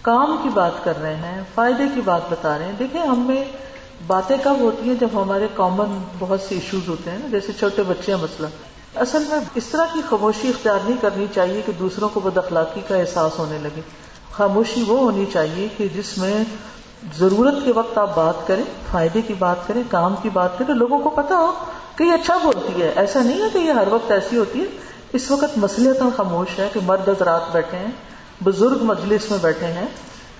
کام 0.01 0.37
کی 0.43 0.49
بات 0.49 0.83
کر 0.83 1.01
رہے 1.01 1.15
ہیں 1.15 1.41
فائدے 1.55 1.83
کی 1.95 2.01
بات 2.01 2.21
بتا 2.29 2.57
رہے 2.57 2.65
ہیں 2.65 2.73
دیکھیں 2.79 3.01
ہم 3.01 3.19
میں 3.19 3.43
باتیں 4.07 4.37
کب 4.43 4.59
ہوتی 4.59 4.89
ہیں 4.89 4.95
جب 4.95 5.07
ہمارے 5.13 5.47
کامن 5.55 6.03
بہت 6.19 6.41
سے 6.41 6.55
ایشوز 6.55 6.89
ہوتے 6.89 7.11
ہیں 7.11 7.17
جیسے 7.31 7.53
چھوٹے 7.53 7.83
بچے 7.83 8.13
ہیں 8.13 8.21
مسئلہ 8.23 8.47
اصل 8.99 9.23
میں 9.29 9.39
اس 9.55 9.65
طرح 9.65 9.85
کی 9.93 10.01
خاموشی 10.09 10.49
اختیار 10.49 10.79
نہیں 10.85 11.01
کرنی 11.01 11.25
چاہیے 11.35 11.61
کہ 11.65 11.71
دوسروں 11.79 12.09
کو 12.09 12.19
بد 12.19 12.37
اخلاقی 12.37 12.81
کا 12.87 12.95
احساس 12.95 13.39
ہونے 13.39 13.57
لگے۔ 13.57 13.81
خاموشی 14.31 14.83
وہ 14.87 14.99
ہونی 14.99 15.25
چاہیے 15.33 15.67
کہ 15.77 15.87
جس 15.95 16.17
میں 16.17 16.43
ضرورت 17.17 17.55
کے 17.65 17.71
وقت 17.71 17.97
آپ 17.97 18.15
بات 18.15 18.47
کریں، 18.47 18.63
فائدے 18.91 19.21
کی 19.21 19.33
بات 19.33 19.67
کریں، 19.67 19.83
کام 19.89 20.15
کی 20.21 20.29
بات 20.29 20.57
کریں 20.57 20.75
لوگوں 20.75 20.99
کو 20.99 21.09
پتا 21.09 21.35
ہو 21.35 21.51
کہ 21.95 22.03
یہ 22.03 22.11
اچھا 22.11 22.37
بولتی 22.37 22.81
ہے۔ 22.81 22.93
ایسا 22.95 23.19
نہیں 23.23 23.41
ہے 23.41 23.47
کہ 23.53 23.57
یہ 23.57 23.71
ہر 23.71 23.87
وقت 23.87 24.11
ایسی 24.11 24.37
ہوتی 24.37 24.59
ہے۔ 24.59 24.65
اس 25.13 25.31
وقت 25.31 25.57
مسئلے 25.57 25.89
خاموش 26.17 26.59
ہے 26.59 26.69
کہ 26.73 26.79
مرد 26.83 27.09
حضرات 27.09 27.51
بیٹھے 27.51 27.77
ہیں، 27.77 27.91
بزرگ 28.43 28.83
مجلس 28.83 29.31
میں 29.31 29.39
بیٹھے 29.41 29.67
ہیں، 29.67 29.87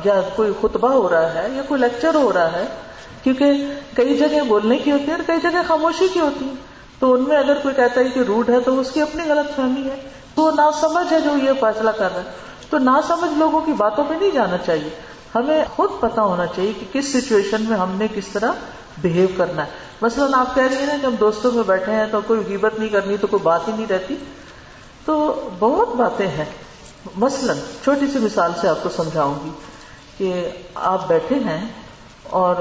یا 0.06 0.22
کوئی 0.36 0.52
خطبہ 0.62 0.90
ہو 0.90 1.10
رہا 1.10 1.34
ہے، 1.34 1.48
یا 1.56 1.62
کوئی 1.68 1.82
لیکچر 1.82 2.16
ہو 2.16 2.34
رہا 2.34 2.52
ہے، 2.52 2.66
کیونکہ 3.24 3.52
کئی 3.94 4.18
جگہ 4.18 4.44
بولنے 4.48 4.78
کی 4.78 4.92
ہوتی 4.92 5.08
ہے 5.08 5.12
اور 5.12 5.24
کئی 5.28 5.38
جگہ 5.44 5.62
خاموشی 5.68 6.08
کی 6.14 6.20
ہوتی 6.20 6.46
ہے۔ 6.46 6.77
تو 7.00 7.14
ان 7.14 7.24
میں 7.28 7.38
اگر 7.38 7.58
کوئی 7.64 7.76
کہتا 7.76 8.02
ہے 8.02 8.06
کہ 8.06 8.20
روڈ 8.20 8.50
ہے 8.50 8.60
تو 8.60 8.80
اس 8.80 8.92
کی 8.92 9.02
اپنی 9.02 9.30
غلط 9.30 9.56
فہمی 9.56 9.90
ہے۔ 9.90 10.10
تو 10.36 10.42
وہ 10.42 10.52
نا 10.52 10.72
سمجھ 10.72 11.14
ہے 11.14 11.22
جو 11.22 11.30
یہ 11.44 11.52
فیصلہ 11.60 11.90
کر 11.90 12.14
رہا 12.14 12.24
ہے۔ 12.24 12.30
تو 12.70 12.78
نہ 12.78 12.92
سمجھ 13.08 13.40
لوگوں 13.40 13.62
کی 13.62 13.74
باتوں 13.74 14.04
پہ 14.10 14.14
نہیں 14.14 14.32
جانا 14.32 14.58
چاہیے۔ 14.58 14.90
ہمیں 15.36 15.66
خود 15.76 15.90
پتا 16.00 16.22
ہونا 16.22 16.46
چاہیے 16.46 16.74
کہ 16.74 16.86
کس 16.94 17.14
سچویشن 17.14 17.66
میں 17.70 17.78
ہم 17.78 17.92
نے 17.92 18.08
کس 18.16 18.28
طرح 18.28 18.52
بہیو 19.04 19.28
کرنا 19.38 19.66
ہے۔ 19.66 19.70
مثلاً 20.02 20.34
آپ 20.34 20.56
کہہ 20.56 20.64
رہی 20.64 20.76
ہیں 20.76 20.86
نا 20.86 20.96
کہ 21.02 21.06
ہم 21.06 21.16
دوستوں 21.16 21.52
میں 21.52 21.64
بیٹھے 21.68 21.94
ہیں 21.94 22.06
تو 22.12 22.22
کوئی 22.28 22.42
غیبت 22.48 22.80
نہیں 22.80 22.90
کرنی، 22.90 23.18
تو 23.18 23.28
کوئی 23.28 23.44
بات 23.44 23.68
ہی 23.68 23.74
نہیں 23.74 23.86
رہتی۔ 23.90 24.16
تو 25.06 25.50
بہت 25.60 25.96
باتیں 25.96 26.28
ہیں۔ 26.28 26.46
مثلاً 27.18 27.58
چھوٹی 27.84 28.08
سی 28.08 28.20
مثال 28.20 28.52
سے 28.62 28.68
آپ 28.68 28.84
کو 28.84 28.90
سمجھاؤں 28.90 29.36
گی 29.46 29.50
کہ 30.18 30.50
آپ 30.76 31.08
بیٹھے 31.08 31.36
ہیں 31.36 31.68
اور 32.24 32.56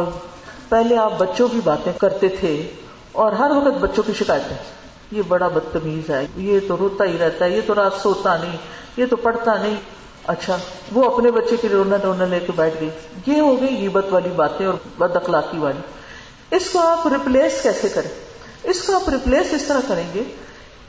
پہلے 0.68 0.96
آپ 0.96 1.12
بچوں 1.18 1.48
کی 1.48 1.60
باتیں 1.64 1.92
کرتے 1.92 2.28
تھے۔ 2.28 2.70
اور 3.16 3.32
ہر 3.32 3.50
وقت 3.50 3.78
بچوں 3.80 4.02
کی 4.06 4.12
شکایتیں۔ 4.12 4.56
یہ 5.10 5.22
بڑا 5.28 5.48
بدتمیز 5.48 6.10
ہے۔ 6.10 6.26
یہ 6.36 6.60
تو 6.68 6.76
روتا 6.76 7.04
ہی 7.04 7.18
رہتا 7.18 7.44
ہے، 7.44 7.50
یہ 7.50 7.60
تو 7.66 7.74
رات 7.74 7.92
سوتا 8.02 8.36
نہیں، 8.36 8.56
یہ 8.96 9.06
تو 9.06 9.16
پڑھتا 9.16 9.62
نہیں۔ 9.62 9.76
اچھا 10.26 10.56
وہ 10.92 11.04
اپنے 11.04 11.30
بچے 11.30 11.56
کی 11.56 11.68
رونا 11.68 11.96
رونا 12.04 12.24
لے 12.24 12.40
کے 12.40 12.52
بیٹھ 12.56 12.74
گئی۔ 12.80 12.88
یہ 13.26 13.40
ہو 13.40 13.60
گئی 13.60 13.76
غیبت 13.76 14.06
والی 14.10 14.28
باتیں 14.36 14.66
اور 14.66 14.74
بد 14.98 15.16
اخلاقی 15.16 15.58
والی۔ 15.58 15.80
اس 16.56 16.70
کو 16.70 16.78
آپ 16.78 17.06
ریپلیس 17.06 17.62
کیسے 17.62 17.88
کریں؟ 17.88 18.10
اس 18.62 18.82
کو 18.82 18.96
آپ 18.96 19.08
ریپلیس 19.08 19.54
اس 19.54 19.64
طرح 19.64 19.80
کریں 19.88 20.06
گے 20.14 20.22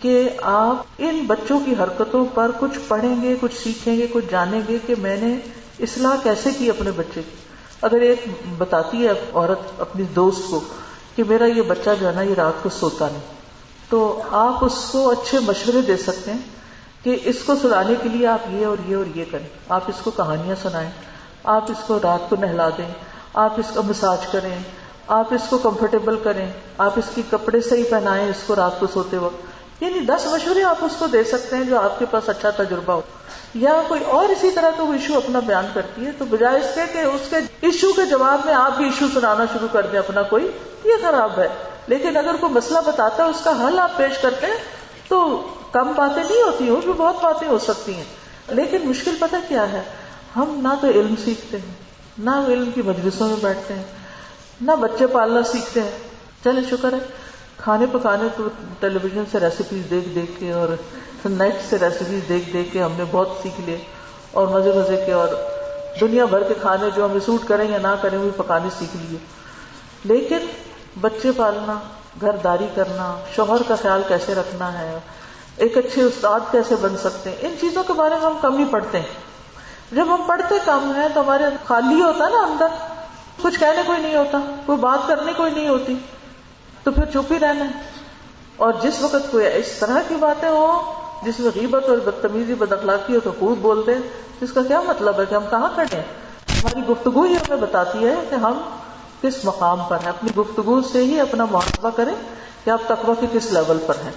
کہ 0.02 0.30
آپ 0.42 0.76
ان 0.98 1.24
بچوں 1.28 1.60
کی 1.66 1.76
حرکتوں 1.80 2.26
پر 2.34 2.52
کچھ 2.60 2.80
پڑھیں 2.88 3.22
گے، 3.22 3.36
کچھ 3.42 3.64
سیکھیں 3.64 3.98
گے، 3.98 4.08
کچھ 4.12 4.26
جانیں 4.32 4.62
گے 4.68 4.78
کہ 4.88 4.96
میں 4.98 5.18
نے 5.18 5.40
اصلاح 5.80 6.16
کیسے 6.24 6.50
کی 6.58 6.70
اپنے 6.70 6.92
بچے 6.92 7.22
کی۔ 7.30 7.36
اگر 7.82 8.02
ایک 8.02 8.20
بتاتی 8.58 9.08
ہے 9.08 9.12
عورت 9.34 9.82
اپنی 9.82 10.04
دوست 10.04 10.42
کو 10.50 10.60
کہ 11.18 11.24
میرا 11.24 11.46
یہ 11.46 11.62
بچہ 11.62 11.90
جو 12.00 12.08
ہے 12.08 12.12
نا، 12.12 12.22
یہ 12.22 12.34
رات 12.34 12.64
کو 12.64 12.70
سوتا 12.70 13.08
نہیں۔ 13.08 13.38
تو 13.90 14.22
آپ 14.32 14.66
اس 14.66 14.90
کو 14.92 15.10
اچھے 15.10 15.40
مشورے 15.40 15.82
دے 15.82 15.98
سکتے 15.98 16.32
ہیں 16.32 16.42
کہ 17.04 17.18
اس 17.24 17.44
کو 17.46 17.54
سلانے 17.62 17.94
کے 18.04 18.10
لیے 18.10 18.28
آپ 18.28 18.40
یہ 18.50 18.66
اور 18.66 18.78
یہ 18.88 18.96
اور 18.96 19.06
یہ 19.16 19.26
کریں۔ 19.32 19.48
آپ 19.70 19.82
اس 19.88 19.96
کو 20.04 20.12
کہانیاں 20.12 20.56
سنائیں۔ 20.62 20.90
آپ 21.44 21.72
اس 21.72 21.78
کو 21.88 22.00
رات 22.04 22.30
کو 22.30 22.36
نہلا 22.40 22.70
دیں۔ 22.70 22.94
آپ 23.34 23.54
اس 23.58 23.66
کا 23.74 23.82
مساج 23.82 24.28
کریں۔ 24.32 24.60
آپ 25.08 25.34
اس 25.34 25.42
کو 25.50 25.58
کمفرٹیبل 25.58 26.20
کریں۔ 26.24 26.52
آپ 26.78 26.94
اس 26.96 27.04
کی 27.16 27.22
کپڑے 27.30 27.62
صحیح 27.62 27.84
پہنائیں 27.90 28.30
اس 28.30 28.44
کو 28.48 28.56
رات 28.56 28.80
کو 28.80 28.88
سوتے 28.94 29.18
وقت۔ 29.18 29.57
یعنی 29.80 30.00
دس 30.00 30.26
مشورے 30.26 30.64
آپ 30.64 30.78
اس 30.82 30.92
کو 31.00 31.08
دے 31.08 31.24
سکتے 31.24 31.56
ہیں 31.56 31.64
جو 31.64 31.80
آپ 31.80 32.00
کے 32.00 32.06
پاس 32.12 32.30
اچھا 32.30 32.50
تجربہ 32.50 32.94
ہو۔ 32.94 33.02
یا 33.54 33.82
کوئی 33.88 34.04
اور 34.04 34.30
اسی 34.30 34.52
طرح 34.52 34.70
کا 34.78 34.84
وہ 34.84 34.94
ایشو 34.94 35.18
اپنا 35.18 35.40
بیان 35.40 35.66
کرتی 35.74 36.06
ہے، 36.06 36.12
تو 36.18 36.26
بجائے 36.26 36.60
اس 36.60 36.76
کے 36.76 36.82
کہ 36.94 36.98
اس 36.98 37.22
کے 37.30 37.36
ایشو 37.62 37.94
کے 37.94 38.06
جواب 38.06 38.42
میں 38.46 38.54
آپ 38.54 38.78
بھی 38.78 38.86
ایشو 38.86 39.06
سنانا 39.14 39.46
شروع 39.54 39.68
کر 39.72 39.86
دیں 39.86 40.00
اپنا 40.00 40.22
کوئی، 40.22 40.52
یہ 40.84 40.92
خراب 41.02 41.40
ہے۔ 41.40 41.48
لیکن 41.88 42.18
اگر 42.18 42.36
کوئی 42.36 42.54
مسئلہ 42.54 42.80
بتاتا 42.86 43.24
ہے، 43.24 43.30
اس 43.30 43.42
کا 43.44 43.68
حل 43.68 43.80
آپ 43.80 43.98
پیش 43.98 44.18
کرتے 44.22 44.46
ہیں، 44.46 44.58
تو 45.08 45.48
کم 45.72 45.92
باتیں 45.96 46.24
نہیں 46.24 46.44
ہوتی 46.44 46.70
اس 46.70 46.86
میں 46.86 46.94
بہت 46.94 47.24
باتیں 47.24 47.48
ہو 47.48 47.58
سکتی 47.58 47.94
ہیں۔ 47.94 48.04
لیکن 48.48 48.78
مشکل 48.88 49.16
پتہ 49.20 49.36
کیا 49.48 49.72
ہے؟ 49.72 49.82
ہم 50.36 50.60
نہ 50.64 50.74
تو 50.82 50.88
علم 50.88 51.16
سیکھتے 51.26 51.58
ہیں، 51.58 51.74
نہ 52.18 52.46
علم 52.48 52.72
کی 52.72 52.82
مجلسوں 52.82 53.28
میں 53.28 53.36
بیٹھتے 53.42 53.74
ہیں، 53.74 53.84
نہ 54.62 54.72
بچے 54.72 55.08
پالنا 55.08 55.44
سیکھتے 55.44 55.82
ہیں۔ 55.82 55.98
چلے 56.44 56.62
شکر 56.70 56.94
ہے۔ 56.94 57.27
کھانے 57.58 57.86
پکانے 57.92 58.28
تو 58.38 58.48
ٹیلی 58.80 59.00
ویژن 59.04 59.24
سے 59.32 59.40
ریسیپیز 59.40 59.90
دیکھ 59.90 60.10
دیکھ 60.10 60.40
کے 60.40 60.52
اور 60.52 60.68
نیٹ 61.26 61.56
سے 61.70 61.78
ریسیپیز 61.82 62.30
دیکھ 62.30 62.54
دیکھ 62.54 62.74
کے 62.74 62.84
ہم 62.84 62.92
نے 62.98 63.04
بہت 63.12 63.30
سیکھ 63.44 63.62
لیے 63.62 63.78
اور 64.32 64.48
مزے 64.48 64.72
مزے 64.76 65.04
کے 65.06 65.12
اور 65.12 65.28
دنیا 66.02 66.26
بھر 66.26 66.44
کے 66.44 66.54
کھانے 66.62 66.90
جو 66.96 67.06
ہمیں 67.06 67.20
سوٹ 67.20 67.48
کریں 67.48 67.72
یا 67.72 67.78
نہ 67.78 67.96
کریں 68.02 68.18
وہ 68.18 68.30
پکانے 68.38 68.70
سیکھ 68.80 68.98
لیے۔ 68.98 69.18
لیکن 70.04 70.38
بچے 71.02 71.32
پالنا 71.38 71.80
گھر 72.22 72.36
داری 72.44 72.68
کرنا، 72.76 73.20
شوہر 73.36 73.62
کا 73.68 73.76
خیال 73.76 74.02
کیسے 74.08 74.36
رکھنا 74.36 74.80
ہے، 74.80 75.00
ایک 75.56 75.78
اچھے 75.78 76.02
استاد 76.02 76.40
کیسے 76.52 76.76
بن 76.82 76.98
سکتے 76.98 77.30
ہیں، 77.30 77.38
ان 77.42 77.56
چیزوں 77.62 77.84
کے 77.84 77.94
بارے 77.94 78.16
میں 78.16 78.22
ہم 78.22 78.38
کم 78.42 78.58
ہی 78.58 78.66
پڑھتے 78.66 79.00
ہیں۔ 79.00 79.28
جب 79.92 80.06
ہم 80.08 80.22
پڑھتے 80.28 80.56
کم 80.66 80.92
ہیں 80.96 81.08
تو 81.14 81.22
ہمارے 81.22 81.44
خالی 81.66 82.02
ہوتا 82.02 82.26
ہے 82.26 82.30
نا 82.30 82.38
اندر، 82.38 82.68
کچھ 83.42 83.60
کہنے 83.60 83.82
کوئی 83.86 84.02
نہیں 84.02 84.16
ہوتا، 84.16 84.40
کوئی 84.66 84.78
بات 84.78 85.08
کرنے 85.08 85.32
کوئی 85.38 85.52
نہیں 85.52 85.68
ہوتی۔ 85.68 85.96
تو 86.88 86.92
پھر 86.92 87.06
چپ 87.06 87.32
ہی 87.32 87.40
رہنا 87.40 87.66
ہے۔ 87.66 87.82
اور 88.58 88.74
جس 88.82 89.02
وقت 89.02 89.32
کوئی 89.32 89.46
اس 89.46 89.72
طرح 89.80 89.98
کی 90.08 90.16
باتیں 90.16 90.50
ہو 90.50 90.94
جس 91.24 91.40
میں 91.40 91.52
غیبت 91.56 91.90
اور 91.90 91.98
بدتمیزی 91.98 92.54
بد 92.54 92.72
اخلاقی 92.72 93.16
ہو 93.16 93.20
تو 93.20 93.32
خوب 93.40 93.58
بولتے 93.58 93.94
ہیں 93.94 94.02
جس 94.42 94.54
کا 94.54 94.62
کیا 94.68 94.82
مطلب 94.82 95.20
ہے 95.20 95.26
کہ 95.30 95.36
ہم 95.36 95.44
کہاں 95.50 95.70
کھڑے 95.74 95.96
ہیں؟ 95.96 96.04
ہماری 96.64 96.82
گفتگو 96.90 97.24
ہی 97.24 97.36
ہمیں 97.36 97.58
بتاتی 97.58 98.08
ہے 98.08 98.16
کہ 98.30 98.36
ہم 98.36 98.62
کس 99.22 99.46
مقام 99.46 99.80
پر 99.88 99.96
ہیں۔ 99.96 100.10
اپنی 100.10 100.36
گفتگو 100.38 100.82
سے 100.82 101.04
ہی 101.04 101.20
اپنا 101.20 101.46
محاسبہ 101.46 101.90
کریں 101.96 102.16
کہ 102.66 102.70
آپ 102.70 102.82
تقوی 102.88 103.14
کے 103.20 103.40
کس 103.40 103.52
لیول 103.52 103.78
پر 103.88 103.94
ہیں۔ 104.04 104.12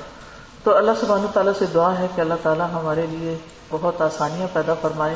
تو 0.65 0.77
اللہ 0.77 0.91
سبحانہ 1.01 1.27
تعالیٰ 1.27 1.53
سے 1.59 1.65
دعا 1.75 1.99
ہے 1.99 2.07
کہ 2.15 2.21
اللہ 2.21 2.35
تعالیٰ 2.43 2.67
ہمارے 2.73 3.07
لیے 3.11 3.39
بہت 3.71 4.03
آسانیاں 4.03 4.49
پیدا 4.53 4.75
فرمائے۔ 4.75 5.15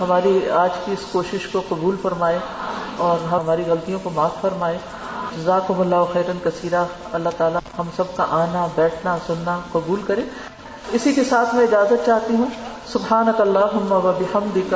ہماری 0.00 0.50
آج 0.50 0.70
کی 0.84 0.92
اس 0.92 1.04
کوشش 1.12 1.46
کو 1.46 1.62
قبول 1.68 1.96
فرمائے 2.02 2.38
اور 2.96 3.24
ہماری 3.28 3.62
غلطیوں 3.66 3.98
کو 4.02 4.10
معاف 4.10 4.30
فرمائے۔ 4.40 4.78
جزاکم 5.36 5.80
اللہ 5.80 6.12
خیرن 6.12 6.38
کثیرہ۔ 6.44 6.84
اللہ 7.12 7.28
تعالیٰ 7.36 7.60
ہم 7.78 7.88
سب 7.96 8.16
کا 8.16 8.26
آنا، 8.30 8.66
بیٹھنا، 8.74 9.18
سننا 9.26 9.60
قبول 9.72 10.02
کرے۔ 10.06 10.20
اسی 10.92 11.12
کے 11.12 11.24
ساتھ 11.24 11.54
میں 11.54 11.62
اجازت 11.62 12.06
چاہتی 12.06 12.34
ہوں۔ 12.34 12.46
سبحان 12.86 13.28
اللہم 13.38 13.92
و 13.92 14.12
بحمدک۔ 14.18 14.74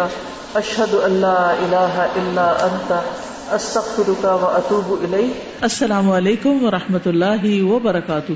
اشہد 0.54 0.94
اللہ 1.02 1.26
الہ 1.26 2.06
اللہ 2.16 2.40
انت۔ 2.40 2.92
استغفرک 3.52 4.24
و 4.24 4.46
اطوب 4.46 5.04
السلام 5.60 6.10
علیکم 6.10 6.64
و 6.64 6.70
رحمۃ 6.70 7.06
اللہ 7.06 7.62
وبرکاتہ۔ 7.64 8.32